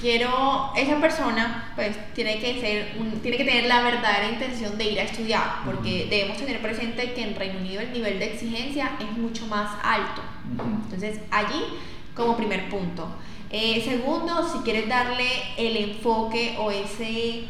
quiero, 0.00 0.72
esa 0.76 1.00
persona 1.00 1.72
pues 1.74 1.96
tiene 2.14 2.38
que 2.38 2.60
ser, 2.60 2.92
tiene 3.22 3.36
que 3.36 3.44
tener 3.44 3.66
la 3.66 3.82
verdadera 3.82 4.30
intención 4.30 4.76
de 4.76 4.92
ir 4.92 5.00
a 5.00 5.04
estudiar, 5.04 5.62
porque 5.64 6.06
debemos 6.10 6.36
tener 6.36 6.60
presente 6.60 7.12
que 7.12 7.22
en 7.22 7.34
Reino 7.34 7.60
Unido 7.60 7.80
el 7.80 7.92
nivel 7.92 8.18
de 8.18 8.32
exigencia 8.32 8.90
es 9.00 9.16
mucho 9.16 9.46
más 9.46 9.70
alto. 9.82 10.22
Entonces 10.84 11.20
allí 11.30 11.64
como 12.14 12.36
primer 12.36 12.68
punto. 12.68 13.08
Eh, 13.50 13.82
segundo, 13.84 14.48
si 14.48 14.58
quieres 14.58 14.88
darle 14.88 15.28
el 15.56 15.76
enfoque 15.76 16.56
o 16.58 16.70
ese 16.70 17.44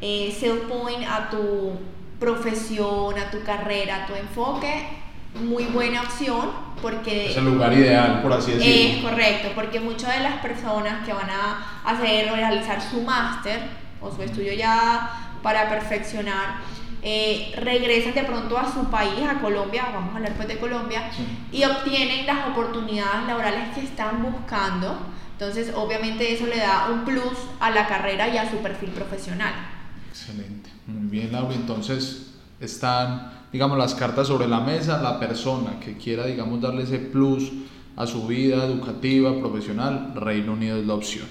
eh, 0.00 0.36
sell 0.38 0.58
point 0.68 1.04
a 1.08 1.30
tu 1.30 1.72
profesión, 2.20 3.18
a 3.18 3.30
tu 3.30 3.42
carrera, 3.42 4.04
a 4.04 4.06
tu 4.06 4.14
enfoque, 4.14 4.88
muy 5.40 5.64
buena 5.64 6.02
opción 6.02 6.50
porque... 6.80 7.30
Es 7.30 7.36
el 7.36 7.44
lugar 7.44 7.72
ideal, 7.72 8.22
por 8.22 8.32
así 8.32 8.52
decirlo. 8.52 8.98
Es 8.98 9.04
correcto, 9.04 9.48
porque 9.54 9.80
muchas 9.80 10.16
de 10.16 10.22
las 10.22 10.40
personas 10.40 11.04
que 11.04 11.12
van 11.12 11.30
a 11.30 11.80
hacer 11.84 12.30
o 12.30 12.36
realizar 12.36 12.80
su 12.80 13.02
máster 13.02 13.60
o 14.00 14.14
su 14.14 14.22
estudio 14.22 14.52
ya 14.52 15.34
para 15.42 15.68
perfeccionar, 15.68 16.56
eh, 17.02 17.52
regresan 17.56 18.14
de 18.14 18.24
pronto 18.24 18.58
a 18.58 18.72
su 18.72 18.90
país, 18.90 19.24
a 19.28 19.40
Colombia, 19.40 19.88
vamos 19.92 20.14
a 20.14 20.16
hablar 20.16 20.34
pues 20.34 20.48
de 20.48 20.58
Colombia, 20.58 21.10
y 21.52 21.64
obtienen 21.64 22.26
las 22.26 22.48
oportunidades 22.48 23.26
laborales 23.26 23.74
que 23.74 23.82
están 23.82 24.22
buscando. 24.22 24.98
Entonces, 25.32 25.72
obviamente 25.74 26.32
eso 26.32 26.46
le 26.46 26.56
da 26.56 26.88
un 26.90 27.04
plus 27.04 27.38
a 27.60 27.70
la 27.70 27.86
carrera 27.86 28.28
y 28.28 28.36
a 28.36 28.50
su 28.50 28.56
perfil 28.56 28.90
profesional. 28.90 29.54
Excelente, 30.10 30.70
muy 30.86 31.08
bien, 31.08 31.30
Laura. 31.30 31.54
Entonces, 31.54 32.34
están 32.60 33.38
digamos, 33.52 33.78
las 33.78 33.94
cartas 33.94 34.26
sobre 34.26 34.46
la 34.46 34.60
mesa, 34.60 35.00
la 35.02 35.18
persona 35.18 35.80
que 35.80 35.96
quiera, 35.96 36.26
digamos, 36.26 36.60
darle 36.60 36.82
ese 36.82 36.98
plus 36.98 37.50
a 37.96 38.06
su 38.06 38.26
vida 38.26 38.64
educativa, 38.64 39.38
profesional, 39.38 40.12
Reino 40.14 40.52
Unido 40.52 40.76
es 40.78 40.86
la 40.86 40.94
opción. 40.94 41.26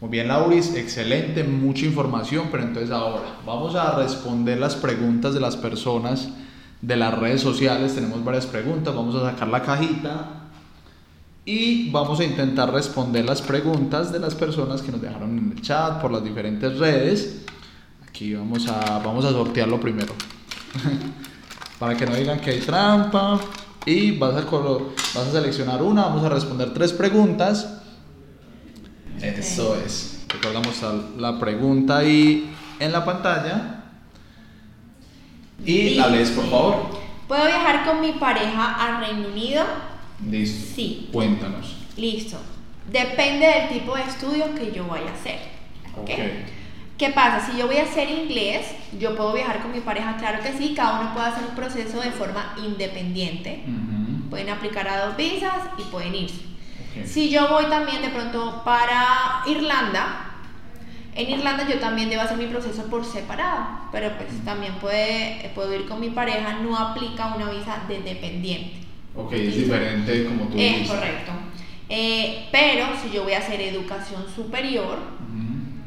Muy 0.00 0.10
bien, 0.10 0.28
Lauris, 0.28 0.74
excelente, 0.74 1.44
mucha 1.44 1.84
información, 1.84 2.48
pero 2.50 2.62
entonces 2.62 2.90
ahora 2.90 3.40
vamos 3.44 3.74
a 3.74 3.96
responder 3.96 4.58
las 4.58 4.76
preguntas 4.76 5.34
de 5.34 5.40
las 5.40 5.56
personas 5.56 6.30
de 6.80 6.96
las 6.96 7.18
redes 7.18 7.42
sociales. 7.42 7.94
Tenemos 7.94 8.24
varias 8.24 8.46
preguntas, 8.46 8.94
vamos 8.94 9.14
a 9.16 9.30
sacar 9.30 9.48
la 9.48 9.62
cajita 9.62 10.48
y 11.44 11.90
vamos 11.90 12.20
a 12.20 12.24
intentar 12.24 12.72
responder 12.72 13.26
las 13.26 13.42
preguntas 13.42 14.10
de 14.10 14.20
las 14.20 14.34
personas 14.34 14.80
que 14.80 14.90
nos 14.90 15.02
dejaron 15.02 15.36
en 15.36 15.52
el 15.54 15.60
chat 15.60 16.00
por 16.00 16.10
las 16.10 16.24
diferentes 16.24 16.78
redes. 16.78 17.44
Aquí 18.08 18.34
vamos 18.34 18.68
a, 18.68 19.00
vamos 19.04 19.26
a 19.26 19.30
sortearlo 19.32 19.78
primero. 19.78 20.14
para 21.78 21.96
que 21.96 22.06
no 22.06 22.14
digan 22.14 22.40
que 22.40 22.50
hay 22.50 22.60
trampa. 22.60 23.40
Y 23.86 24.18
vas 24.18 24.34
a, 24.34 24.42
vas 24.42 25.16
a 25.16 25.32
seleccionar 25.32 25.82
una, 25.82 26.02
vamos 26.02 26.24
a 26.24 26.28
responder 26.28 26.74
tres 26.74 26.92
preguntas. 26.92 27.80
Eso 29.20 29.76
es. 29.76 30.24
Recordamos 30.28 30.80
la 31.16 31.38
pregunta 31.38 31.98
ahí 31.98 32.54
en 32.78 32.92
la 32.92 33.04
pantalla. 33.04 33.84
Y 35.64 35.94
la 35.94 36.08
lees, 36.08 36.30
por 36.30 36.48
favor. 36.48 37.00
¿Puedo 37.26 37.44
viajar 37.46 37.86
con 37.86 38.00
mi 38.00 38.12
pareja 38.12 38.74
al 38.74 39.06
Reino 39.06 39.28
Unido? 39.28 39.64
Listo. 40.28 40.74
Sí. 40.74 41.08
Cuéntanos. 41.12 41.76
Listo. 41.96 42.38
Depende 42.90 43.46
del 43.46 43.68
tipo 43.68 43.94
de 43.94 44.02
estudio 44.02 44.54
que 44.54 44.72
yo 44.72 44.86
vaya 44.86 45.10
a 45.10 45.14
hacer. 45.14 45.38
¿Ok? 45.96 46.10
¿Qué 47.00 47.08
pasa? 47.08 47.50
Si 47.50 47.56
yo 47.56 47.66
voy 47.66 47.78
a 47.78 47.84
hacer 47.84 48.10
inglés, 48.10 48.74
yo 48.98 49.16
puedo 49.16 49.32
viajar 49.32 49.62
con 49.62 49.72
mi 49.72 49.80
pareja, 49.80 50.18
claro 50.18 50.42
que 50.42 50.52
sí, 50.52 50.74
cada 50.76 51.00
uno 51.00 51.14
puede 51.14 51.28
hacer 51.28 51.44
un 51.48 51.54
proceso 51.54 51.98
de 51.98 52.10
forma 52.10 52.54
independiente. 52.62 53.62
Pueden 54.28 54.50
aplicar 54.50 54.86
a 54.86 55.06
dos 55.06 55.16
visas 55.16 55.54
y 55.78 55.82
pueden 55.84 56.14
irse. 56.14 56.42
Si 57.06 57.30
yo 57.30 57.48
voy 57.48 57.64
también 57.70 58.02
de 58.02 58.10
pronto 58.10 58.60
para 58.66 59.40
Irlanda, 59.46 60.26
en 61.14 61.30
Irlanda 61.30 61.66
yo 61.66 61.78
también 61.78 62.10
debo 62.10 62.20
hacer 62.20 62.36
mi 62.36 62.48
proceso 62.48 62.84
por 62.90 63.02
separado, 63.06 63.88
pero 63.90 64.14
pues 64.18 64.28
también 64.44 64.74
puede, 64.74 65.50
puedo 65.54 65.74
ir 65.74 65.88
con 65.88 66.00
mi 66.00 66.10
pareja, 66.10 66.58
no 66.62 66.76
aplica 66.76 67.34
una 67.34 67.50
visa 67.50 67.78
de 67.88 68.02
dependiente. 68.02 68.74
Ok, 69.16 69.32
es 69.32 69.56
diferente 69.56 70.26
como 70.26 70.48
tú 70.48 70.58
dices. 70.58 70.82
Es 70.82 70.90
correcto. 70.90 71.32
Eh, 71.88 72.46
pero 72.52 72.88
si 73.02 73.10
yo 73.10 73.24
voy 73.24 73.32
a 73.32 73.38
hacer 73.38 73.60
educación 73.62 74.26
superior, 74.36 74.98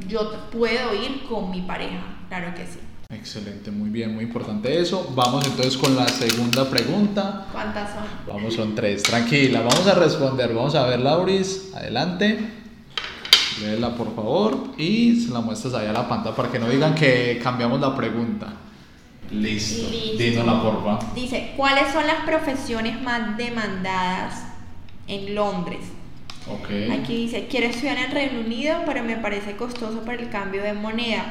yo 0.07 0.49
puedo 0.51 0.93
ir 0.93 1.23
con 1.29 1.51
mi 1.51 1.61
pareja, 1.61 2.03
claro 2.29 2.53
que 2.55 2.65
sí. 2.65 2.79
Excelente, 3.09 3.69
muy 3.69 3.89
bien, 3.89 4.15
muy 4.15 4.23
importante 4.23 4.79
eso. 4.79 5.11
Vamos 5.15 5.45
entonces 5.45 5.77
con 5.77 5.95
la 5.95 6.07
segunda 6.07 6.69
pregunta. 6.69 7.47
¿Cuántas 7.51 7.91
son? 7.91 8.03
Vamos, 8.27 8.55
son 8.55 8.73
tres. 8.73 9.03
Tranquila, 9.03 9.59
vamos 9.59 9.85
a 9.87 9.93
responder. 9.93 10.53
Vamos 10.53 10.73
a 10.75 10.87
ver, 10.87 10.99
Lauris, 10.99 11.71
adelante. 11.75 12.39
Léela 13.61 13.95
por 13.95 14.15
favor 14.15 14.73
y 14.77 15.21
se 15.21 15.31
la 15.31 15.41
muestras 15.41 15.75
ahí 15.75 15.87
a 15.87 15.93
la 15.93 16.09
pantalla 16.09 16.35
para 16.35 16.51
que 16.51 16.57
no 16.57 16.67
digan 16.67 16.95
que 16.95 17.39
cambiamos 17.41 17.79
la 17.79 17.95
pregunta. 17.95 18.47
Listo. 19.31 19.89
Listo. 19.89 20.43
por 20.43 20.83
porfa. 20.83 21.13
Dice, 21.13 21.53
¿cuáles 21.55 21.91
son 21.93 22.05
las 22.07 22.25
profesiones 22.25 23.01
más 23.01 23.37
demandadas 23.37 24.43
en 25.07 25.35
Londres? 25.35 25.81
Aquí 26.91 27.15
dice, 27.15 27.47
quiero 27.49 27.67
estudiar 27.67 27.97
en 27.97 28.11
Reino 28.11 28.39
Unido, 28.41 28.77
pero 28.85 29.03
me 29.03 29.17
parece 29.17 29.55
costoso 29.55 30.01
por 30.01 30.15
el 30.15 30.29
cambio 30.29 30.61
de 30.61 30.73
moneda. 30.73 31.25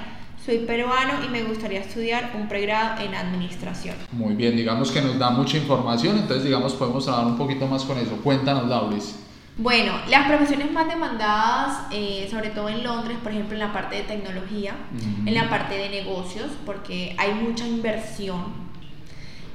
Soy 0.44 0.59
peruano 0.59 1.25
y 1.25 1.29
me 1.29 1.44
gustaría 1.44 1.81
estudiar 1.81 2.33
un 2.35 2.48
pregrado 2.48 3.01
en 3.01 3.14
administración. 3.14 3.94
Muy 4.11 4.35
bien, 4.35 4.57
digamos 4.57 4.90
que 4.90 5.01
nos 5.01 5.18
da 5.18 5.31
mucha 5.31 5.57
información, 5.57 6.18
entonces 6.18 6.44
digamos 6.44 6.72
podemos 6.75 7.07
hablar 7.07 7.27
un 7.27 7.37
poquito 7.37 7.66
más 7.66 7.85
con 7.85 7.98
eso. 7.98 8.16
Cuéntanos, 8.16 8.68
Lauris. 8.68 9.16
Bueno, 9.59 9.92
las 10.09 10.27
profesiones 10.27 10.72
más 10.72 10.88
demandadas, 10.88 11.87
eh, 11.92 12.27
sobre 12.31 12.51
todo 12.51 12.70
en 12.70 12.83
Londres, 12.83 13.18
por 13.22 13.33
ejemplo, 13.33 13.53
en 13.53 13.61
la 13.61 13.72
parte 13.72 13.96
de 13.96 14.03
tecnología, 14.03 14.75
en 15.27 15.35
la 15.35 15.51
parte 15.51 15.77
de 15.77 15.90
negocios, 15.90 16.51
porque 16.64 17.14
hay 17.18 17.35
mucha 17.35 17.68
inversión 17.68 18.71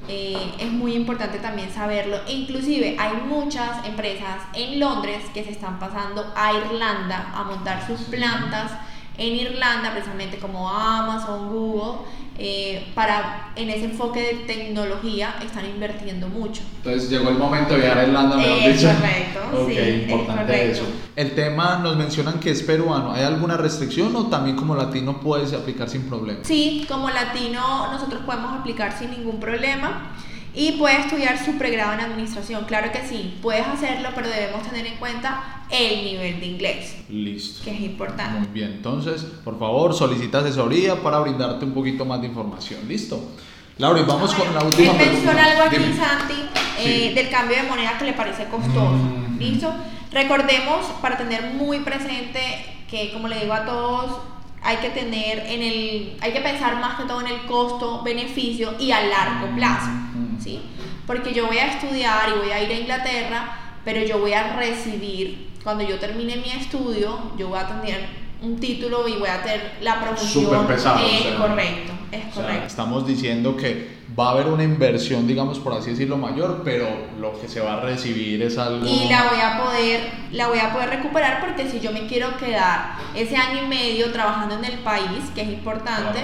eh, 0.07 0.53
es 0.59 0.71
muy 0.71 0.93
importante 0.93 1.39
también 1.39 1.71
saberlo. 1.73 2.17
Inclusive 2.27 2.95
hay 2.99 3.17
muchas 3.27 3.85
empresas 3.85 4.41
en 4.53 4.79
Londres 4.79 5.23
que 5.33 5.43
se 5.43 5.51
están 5.51 5.79
pasando 5.79 6.31
a 6.35 6.53
Irlanda 6.53 7.31
a 7.35 7.43
montar 7.43 7.85
sus 7.85 8.01
plantas 8.01 8.71
en 9.17 9.35
Irlanda, 9.35 9.91
precisamente 9.91 10.37
como 10.37 10.69
Amazon, 10.69 11.49
Google, 11.49 12.05
eh, 12.39 12.87
para 12.93 13.51
en 13.55 13.69
ese 13.69 13.85
enfoque 13.85 14.21
de 14.21 14.33
tecnología 14.53 15.35
están 15.43 15.65
invirtiendo 15.65 16.27
mucho. 16.27 16.61
Entonces 16.77 17.09
llegó 17.09 17.29
el 17.29 17.37
momento 17.37 17.73
de 17.73 17.81
viajar 17.81 17.99
a 17.99 18.03
Irlanda, 18.03 18.37
mejor 18.37 18.73
dicho. 18.73 18.87
Correcto, 18.87 19.67
sí, 19.67 20.05
importante 20.09 20.71
eso. 20.71 20.83
El 21.15 21.35
tema 21.35 21.79
nos 21.81 21.97
mencionan 21.97 22.39
que 22.39 22.51
es 22.51 22.61
peruano. 22.61 23.11
¿Hay 23.11 23.23
alguna 23.23 23.57
restricción 23.57 24.15
o 24.15 24.27
también 24.27 24.55
como 24.55 24.75
latino 24.75 25.19
puedes 25.19 25.53
aplicar 25.53 25.89
sin 25.89 26.03
problema? 26.03 26.39
Sí, 26.43 26.85
como 26.87 27.09
latino 27.09 27.91
nosotros 27.91 28.21
podemos 28.25 28.59
aplicar 28.59 28.97
sin 28.97 29.11
ningún 29.11 29.39
problema 29.39 30.13
y 30.53 30.73
puede 30.73 30.99
estudiar 31.01 31.43
su 31.43 31.57
pregrado 31.57 31.93
en 31.93 32.01
administración. 32.01 32.65
Claro 32.65 32.91
que 32.91 33.07
sí, 33.07 33.37
puedes 33.41 33.65
hacerlo, 33.65 34.09
pero 34.15 34.27
debemos 34.27 34.63
tener 34.67 34.85
en 34.85 34.95
cuenta 34.97 35.63
el 35.69 36.03
nivel 36.03 36.39
de 36.39 36.45
inglés. 36.45 36.95
Listo. 37.09 37.63
Que 37.63 37.71
es 37.71 37.81
importante. 37.81 38.39
Muy 38.39 38.47
bien, 38.47 38.73
entonces, 38.73 39.23
por 39.43 39.59
favor, 39.59 39.93
solicita 39.93 40.39
asesoría 40.39 40.95
para 41.01 41.19
brindarte 41.19 41.65
un 41.65 41.73
poquito 41.73 42.05
más 42.05 42.21
de 42.21 42.27
información. 42.27 42.87
Listo. 42.87 43.31
Laura, 43.77 44.01
vamos 44.03 44.33
con 44.33 44.51
la 44.53 44.63
última 44.63 44.91
Él 44.93 44.97
menciona 44.97 45.45
algo 45.45 45.61
aquí, 45.63 45.75
Santi, 45.75 46.33
eh, 46.79 47.13
del 47.13 47.29
cambio 47.29 47.57
de 47.57 47.63
moneda 47.63 47.97
que 47.99 48.05
le 48.05 48.13
parece 48.13 48.45
costoso. 48.45 48.91
Mm. 48.91 49.37
¿Listo? 49.37 49.71
Recordemos, 50.11 50.85
para 51.01 51.17
tener 51.17 51.53
muy 51.53 51.79
presente 51.79 52.39
que, 52.89 53.11
como 53.13 53.27
le 53.27 53.41
digo 53.41 53.53
a 53.53 53.65
todos, 53.65 54.17
hay 54.63 54.77
que 54.77 54.89
tener 54.89 55.39
en 55.47 55.61
el, 55.61 56.17
hay 56.21 56.33
que 56.33 56.41
pensar 56.41 56.79
más 56.79 56.99
que 56.99 57.03
todo 57.03 57.21
en 57.21 57.27
el 57.27 57.45
costo, 57.45 58.01
beneficio 58.03 58.73
y 58.79 58.91
a 58.91 59.01
largo 59.05 59.55
plazo, 59.55 59.89
¿sí? 60.39 60.61
Porque 61.05 61.33
yo 61.33 61.47
voy 61.47 61.57
a 61.57 61.73
estudiar 61.73 62.29
y 62.29 62.39
voy 62.39 62.51
a 62.51 62.63
ir 62.63 62.69
a 62.69 62.79
Inglaterra, 62.79 63.57
pero 63.83 64.03
yo 64.03 64.19
voy 64.19 64.33
a 64.33 64.55
recibir, 64.57 65.49
cuando 65.63 65.83
yo 65.83 65.97
termine 65.99 66.35
mi 66.37 66.49
estudio, 66.49 67.31
yo 67.37 67.49
voy 67.49 67.59
a 67.59 67.67
tener 67.67 68.27
un 68.41 68.59
título 68.59 69.07
y 69.07 69.13
voy 69.13 69.29
a 69.29 69.41
tener 69.41 69.77
la 69.81 69.99
promoción. 70.01 70.45
Súper 70.45 70.67
pesado. 70.67 70.99
Es 70.99 71.33
correcto, 71.35 71.93
es 72.11 72.33
correcto. 72.33 72.67
estamos 72.67 73.07
diciendo 73.07 73.57
que 73.57 73.97
va 74.17 74.29
a 74.29 74.31
haber 74.31 74.47
una 74.47 74.63
inversión, 74.63 75.27
digamos 75.27 75.59
por 75.59 75.73
así 75.73 75.91
decirlo, 75.91 76.17
mayor, 76.17 76.61
pero 76.63 76.87
lo 77.19 77.39
que 77.39 77.47
se 77.47 77.59
va 77.59 77.73
a 77.73 77.81
recibir 77.81 78.41
es 78.41 78.57
algo... 78.57 78.85
Y 78.85 79.07
la 79.09 79.29
voy 79.29 79.39
a 79.39 79.63
poder, 79.63 80.11
la 80.31 80.47
voy 80.47 80.59
a 80.59 80.73
poder 80.73 80.89
recuperar 80.89 81.39
porque 81.39 81.69
si 81.69 81.79
yo 81.79 81.91
me 81.91 82.07
quiero 82.07 82.37
quedar 82.37 82.97
ese 83.15 83.35
año 83.35 83.63
y 83.63 83.67
medio 83.67 84.11
trabajando 84.11 84.55
en 84.55 84.65
el 84.65 84.79
país, 84.79 85.23
que 85.35 85.41
es 85.41 85.49
importante, 85.49 86.19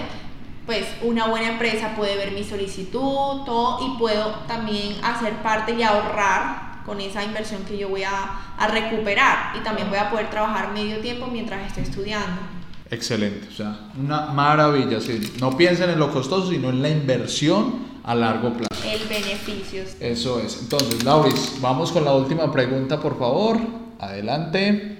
pues 0.65 0.86
una 1.02 1.28
buena 1.28 1.54
empresa 1.54 1.95
puede 1.95 2.15
ver 2.15 2.32
mi 2.32 2.43
solicitud, 2.43 3.43
todo, 3.45 3.80
y 3.86 3.97
puedo 3.97 4.32
también 4.47 4.95
hacer 5.04 5.34
parte 5.43 5.73
y 5.73 5.84
ahorrar 5.84 6.84
con 6.86 6.99
esa 7.02 7.23
inversión 7.23 7.63
que 7.63 7.78
yo 7.78 7.89
voy 7.89 8.04
a, 8.04 8.56
a 8.58 8.67
recuperar 8.67 9.56
y 9.58 9.63
también 9.63 9.89
voy 9.89 9.99
a 9.99 10.10
poder 10.10 10.30
trabajar 10.30 10.71
medio 10.73 10.99
tiempo 10.99 11.28
mientras 11.28 11.65
estoy 11.67 11.84
estudiando. 11.84 12.41
Excelente, 12.89 13.47
o 13.47 13.52
sea, 13.52 13.89
una 13.99 14.28
maravilla. 14.28 14.99
No 15.39 15.58
piensen 15.58 15.89
en 15.89 15.99
lo 15.99 16.12
costoso, 16.12 16.52
sino 16.52 16.69
en 16.69 16.82
la 16.82 16.89
inversión 16.89 17.93
a 18.04 18.13
largo 18.13 18.54
plazo. 18.54 18.84
El 18.86 19.08
beneficio. 19.08 19.84
Eso 19.99 20.39
es. 20.39 20.60
Entonces, 20.62 21.04
Lauris, 21.04 21.60
vamos 21.60 21.91
con 21.91 22.06
la 22.06 22.13
última 22.13 22.52
pregunta, 22.52 22.99
por 22.99 23.17
favor. 23.17 23.58
Adelante. 23.99 24.99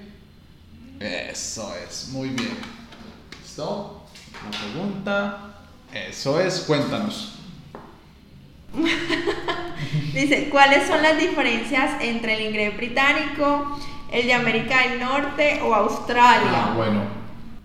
Eso 0.98 1.72
es, 1.86 2.08
muy 2.12 2.30
bien. 2.30 2.56
¿Listo? 3.42 4.02
La 4.42 4.58
pregunta. 4.58 5.53
Eso 5.94 6.40
es, 6.40 6.60
cuéntanos. 6.62 7.34
Dice, 10.12 10.48
¿cuáles 10.50 10.88
son 10.88 11.00
las 11.02 11.16
diferencias 11.16 12.02
entre 12.02 12.34
el 12.34 12.48
inglés 12.48 12.76
británico, 12.76 13.78
el 14.10 14.26
de 14.26 14.34
América 14.34 14.88
del 14.88 14.98
Norte 14.98 15.60
o 15.62 15.72
Australia? 15.72 16.50
Ah, 16.52 16.74
bueno, 16.76 17.02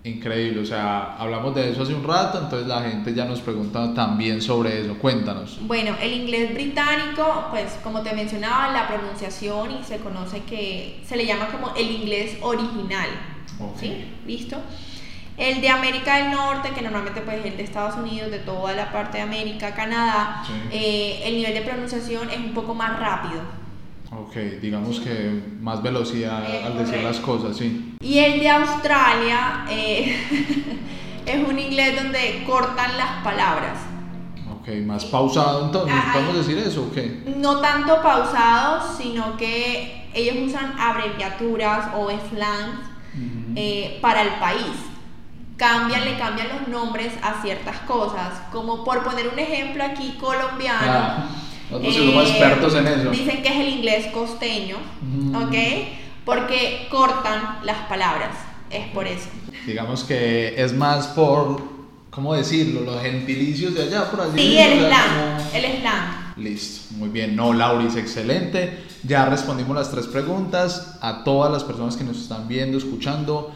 increíble. 0.04 0.62
O 0.62 0.66
sea, 0.66 1.16
hablamos 1.18 1.56
de 1.56 1.72
eso 1.72 1.82
hace 1.82 1.96
un 1.96 2.04
rato, 2.04 2.38
entonces 2.38 2.68
la 2.68 2.84
gente 2.84 3.16
ya 3.16 3.26
nos 3.26 3.42
pregunta 3.42 3.96
también 3.96 4.44
sobre 4.44 4.82
eso. 4.82 4.96
Cuéntanos. 5.00 5.58
Bueno, 5.62 5.96
el 6.00 6.14
inglés 6.14 6.54
británico, 6.54 7.48
pues 7.50 7.80
como 7.84 8.02
te 8.02 8.14
mencionaba, 8.14 8.72
la 8.72 8.88
pronunciación 8.88 9.72
y 9.80 9.84
se 9.84 9.98
conoce 9.98 10.44
que 10.44 11.02
se 11.04 11.18
le 11.18 11.26
llama 11.26 11.48
como 11.48 11.74
el 11.76 11.90
inglés 11.90 12.38
original. 12.42 13.10
¿Sí? 13.80 14.06
¿Listo? 14.28 14.58
El 15.40 15.62
de 15.62 15.70
América 15.70 16.18
del 16.18 16.32
Norte, 16.32 16.72
que 16.72 16.82
normalmente 16.82 17.22
pues 17.22 17.40
es 17.40 17.46
el 17.46 17.58
de 17.58 17.64
Estados 17.64 17.96
Unidos, 17.96 18.30
de 18.30 18.40
toda 18.40 18.74
la 18.74 18.92
parte 18.92 19.18
de 19.18 19.24
América, 19.24 19.74
Canadá, 19.74 20.44
Sí. 20.46 20.54
eh, 20.72 21.22
el 21.26 21.36
nivel 21.38 21.54
de 21.54 21.62
pronunciación 21.62 22.30
es 22.30 22.38
un 22.38 22.54
poco 22.54 22.76
más 22.76 23.00
rápido. 23.00 23.42
Ok, 24.12 24.36
digamos 24.62 25.00
que 25.00 25.42
más 25.62 25.82
velocidad 25.82 26.44
Eh, 26.44 26.64
al 26.66 26.74
decir 26.80 26.96
correcto. 26.96 27.08
las 27.08 27.20
cosas, 27.20 27.58
sí. 27.58 27.96
Y 28.02 28.18
el 28.20 28.40
de 28.40 28.50
Australia 28.50 29.66
eh, 29.70 30.18
es 31.26 31.48
un 31.48 31.58
inglés 31.58 31.96
donde 32.04 32.44
cortan 32.46 32.98
las 32.98 33.24
palabras. 33.24 33.78
Ok, 34.60 34.68
más 34.86 35.06
pausado 35.06 35.66
entonces, 35.68 35.96
¿podemos 36.12 36.36
decir 36.36 36.58
eso 36.58 36.84
o 36.84 36.92
qué? 36.92 37.24
No 37.38 37.62
tanto 37.62 38.02
pausados, 38.02 38.98
sino 38.98 39.38
que 39.38 40.10
ellos 40.14 40.36
usan 40.50 40.74
abreviaturas 40.78 41.90
o 41.96 42.10
slangs 42.30 42.90
eh, 43.56 44.00
para 44.02 44.22
el 44.24 44.30
país. 44.40 44.66
Cambian, 45.60 46.06
le 46.06 46.18
cambian 46.18 46.48
los 46.48 46.68
nombres 46.70 47.12
a 47.22 47.42
ciertas 47.44 47.78
cosas. 47.80 48.32
Como 48.52 48.84
por 48.84 49.04
poner 49.04 49.28
un 49.28 49.38
ejemplo 49.38 49.84
aquí 49.84 50.18
colombiano. 50.20 50.80
Ah, 50.88 51.26
nosotros 51.70 51.96
somos 51.96 52.26
eh, 52.26 52.30
expertos 52.30 52.74
en 52.76 52.88
eso. 52.88 53.10
Dicen 53.12 53.44
que 53.44 53.50
es 53.50 53.56
el 53.58 53.68
inglés 53.68 54.08
costeño, 54.14 54.78
Mm. 55.02 55.36
¿ok? 55.36 55.56
Porque 56.26 56.88
cortan 56.90 57.60
las 57.64 57.78
palabras. 57.90 58.36
Es 58.72 58.88
por 58.88 59.06
eso. 59.06 59.28
Digamos 59.68 60.04
que 60.06 60.54
es 60.62 60.74
más 60.74 61.08
por, 61.08 61.62
¿cómo 62.10 62.34
decirlo? 62.36 62.82
Los 62.82 63.02
gentilicios 63.02 63.74
de 63.76 63.84
allá, 63.84 64.10
por 64.10 64.22
así 64.22 64.38
Sí, 64.38 64.58
el 64.58 64.80
slang. 64.86 65.42
El 65.54 65.80
slang. 65.82 66.34
Listo, 66.38 66.96
muy 66.96 67.10
bien. 67.10 67.36
No, 67.36 67.52
Lauris, 67.54 67.96
excelente. 67.98 68.86
Ya 69.04 69.26
respondimos 69.26 69.76
las 69.76 69.92
tres 69.92 70.08
preguntas. 70.08 70.98
A 71.02 71.24
todas 71.24 71.52
las 71.52 71.64
personas 71.66 71.98
que 71.98 72.04
nos 72.06 72.18
están 72.18 72.48
viendo, 72.48 72.78
escuchando, 72.78 73.52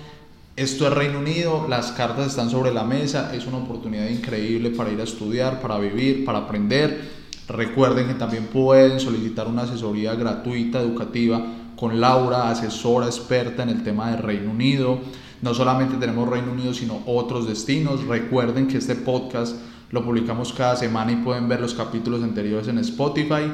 esto 0.56 0.88
es 0.88 0.94
Reino 0.94 1.20
Unido, 1.20 1.66
las 1.68 1.94
cartas 1.94 2.28
están 2.28 2.50
sobre 2.50 2.74
la 2.74 2.84
mesa, 2.84 3.34
es 3.34 3.48
una 3.48 3.58
oportunidad 3.58 4.08
increíble 4.08 4.70
para 4.70 4.92
ir 4.92 5.00
a 5.00 5.04
estudiar, 5.04 5.60
para 5.60 5.80
vivir, 5.80 6.26
para 6.26 6.40
aprender. 6.40 7.24
Recuerden 7.48 8.08
que 8.08 8.14
también 8.14 8.46
pueden 8.46 9.00
solicitar 9.00 9.48
una 9.48 9.64
asesoría 9.64 10.14
gratuita, 10.14 10.80
educativa, 10.80 11.44
con 11.76 12.00
Laura, 12.00 12.50
asesora 12.50 13.08
experta 13.08 13.64
en 13.64 13.70
el 13.70 13.84
tema 13.84 14.12
de 14.12 14.18
Reino 14.18 14.52
Unido. 14.52 15.00
No 15.42 15.54
solamente 15.54 15.98
tenemos 15.98 16.30
Reino 16.30 16.52
Unido, 16.52 16.74
sino 16.74 17.02
otros 17.08 17.48
destinos. 17.48 18.06
Recuerden 18.06 18.68
que 18.68 18.78
este 18.78 18.96
podcast 18.96 19.56
lo 19.90 20.06
publicamos 20.06 20.54
cada 20.54 20.76
semana 20.76 21.12
y 21.12 21.18
pueden 21.18 21.50
ver 21.50 21.62
los 21.62 21.74
capítulos 21.74 22.24
anteriores 22.24 22.68
en 22.68 22.78
Spotify. 22.78 23.52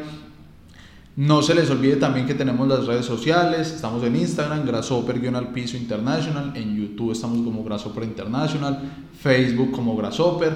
No 1.20 1.42
se 1.42 1.54
les 1.54 1.70
olvide 1.70 1.98
también 1.98 2.26
que 2.26 2.34
tenemos 2.34 2.66
las 2.66 2.86
redes 2.86 3.06
sociales, 3.06 3.74
estamos 3.74 4.02
en 4.06 4.16
Instagram, 4.16 4.66
Grasshopper-al 4.66 5.50
piso 5.50 5.76
international, 5.76 6.54
en 6.56 6.78
YouTube 6.78 7.12
estamos 7.12 7.44
como 7.44 7.62
Grasshopper 7.62 8.06
International, 8.06 8.80
Facebook 9.22 9.72
como 9.72 9.98
Grasshopper 9.98 10.54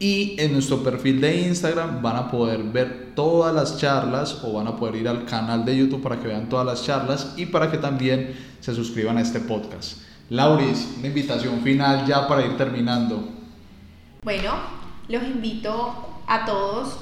y 0.00 0.34
en 0.40 0.52
nuestro 0.52 0.82
perfil 0.82 1.20
de 1.20 1.42
Instagram 1.42 2.02
van 2.02 2.16
a 2.16 2.28
poder 2.28 2.60
ver 2.60 3.12
todas 3.14 3.54
las 3.54 3.78
charlas 3.78 4.42
o 4.42 4.54
van 4.54 4.66
a 4.66 4.74
poder 4.74 4.96
ir 4.96 5.06
al 5.06 5.26
canal 5.26 5.64
de 5.64 5.76
YouTube 5.76 6.02
para 6.02 6.18
que 6.18 6.26
vean 6.26 6.48
todas 6.48 6.66
las 6.66 6.84
charlas 6.84 7.34
y 7.36 7.46
para 7.46 7.70
que 7.70 7.78
también 7.78 8.34
se 8.58 8.74
suscriban 8.74 9.16
a 9.16 9.20
este 9.20 9.38
podcast. 9.38 9.98
Lauris, 10.28 10.88
una 10.98 11.06
invitación 11.06 11.60
final 11.60 12.04
ya 12.04 12.26
para 12.26 12.44
ir 12.44 12.56
terminando. 12.56 13.28
Bueno, 14.24 14.54
los 15.08 15.22
invito 15.22 15.94
a 16.26 16.44
todos, 16.44 16.98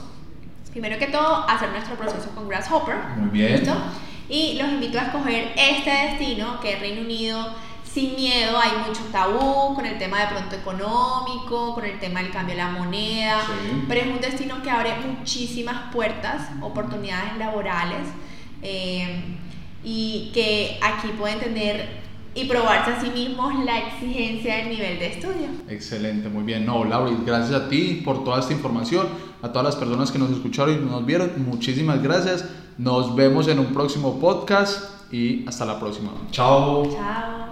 primero 0.70 0.98
que 0.98 1.06
todo, 1.06 1.48
hacer 1.48 1.70
nuestro 1.70 1.96
proceso 1.96 2.30
con 2.34 2.48
Grasshopper. 2.48 2.96
Muy 3.16 3.30
bien. 3.30 3.52
¿Listo? 3.52 3.74
Y 4.28 4.54
los 4.54 4.68
invito 4.68 4.98
a 4.98 5.02
escoger 5.04 5.52
este 5.56 5.90
destino, 5.90 6.60
que 6.60 6.74
es 6.74 6.80
Reino 6.80 7.00
Unido, 7.00 7.54
sin 7.84 8.14
miedo. 8.14 8.58
Hay 8.58 8.72
mucho 8.86 9.00
tabú 9.10 9.74
con 9.74 9.86
el 9.86 9.96
tema 9.98 10.20
de 10.20 10.26
pronto 10.26 10.54
económico, 10.56 11.74
con 11.74 11.84
el 11.84 11.98
tema 11.98 12.20
del 12.22 12.30
cambio 12.30 12.54
de 12.54 12.62
la 12.62 12.68
moneda, 12.68 13.40
Sí. 13.40 13.84
pero 13.88 14.00
es 14.02 14.06
un 14.08 14.20
destino 14.20 14.62
que 14.62 14.70
abre 14.70 14.94
muchísimas 15.06 15.90
puertas, 15.92 16.42
oportunidades 16.60 17.36
laborales, 17.38 18.06
eh, 18.62 19.22
y 19.82 20.30
que 20.34 20.78
aquí 20.82 21.08
pueden 21.18 21.38
tener 21.40 22.07
y 22.38 22.44
probarse 22.46 22.92
a 22.92 23.00
sí 23.00 23.10
mismos 23.10 23.52
la 23.64 23.78
exigencia 23.78 24.56
del 24.58 24.70
nivel 24.70 24.98
de 24.98 25.06
estudio. 25.06 25.48
Excelente, 25.68 26.28
muy 26.28 26.44
bien. 26.44 26.64
No, 26.64 26.84
Lauris, 26.84 27.24
gracias 27.24 27.60
a 27.60 27.68
ti 27.68 28.02
por 28.04 28.22
toda 28.24 28.38
esta 28.38 28.52
información, 28.52 29.06
a 29.42 29.48
todas 29.48 29.64
las 29.64 29.76
personas 29.76 30.12
que 30.12 30.18
nos 30.18 30.30
escucharon 30.30 30.74
y 30.74 30.84
nos 30.84 31.04
vieron, 31.04 31.32
muchísimas 31.44 32.02
gracias. 32.02 32.44
Nos 32.76 33.16
vemos 33.16 33.48
en 33.48 33.58
un 33.58 33.66
próximo 33.66 34.20
podcast 34.20 35.12
y 35.12 35.46
hasta 35.48 35.64
la 35.64 35.80
próxima. 35.80 36.10
Chao. 36.30 36.88
Chao. 36.92 37.47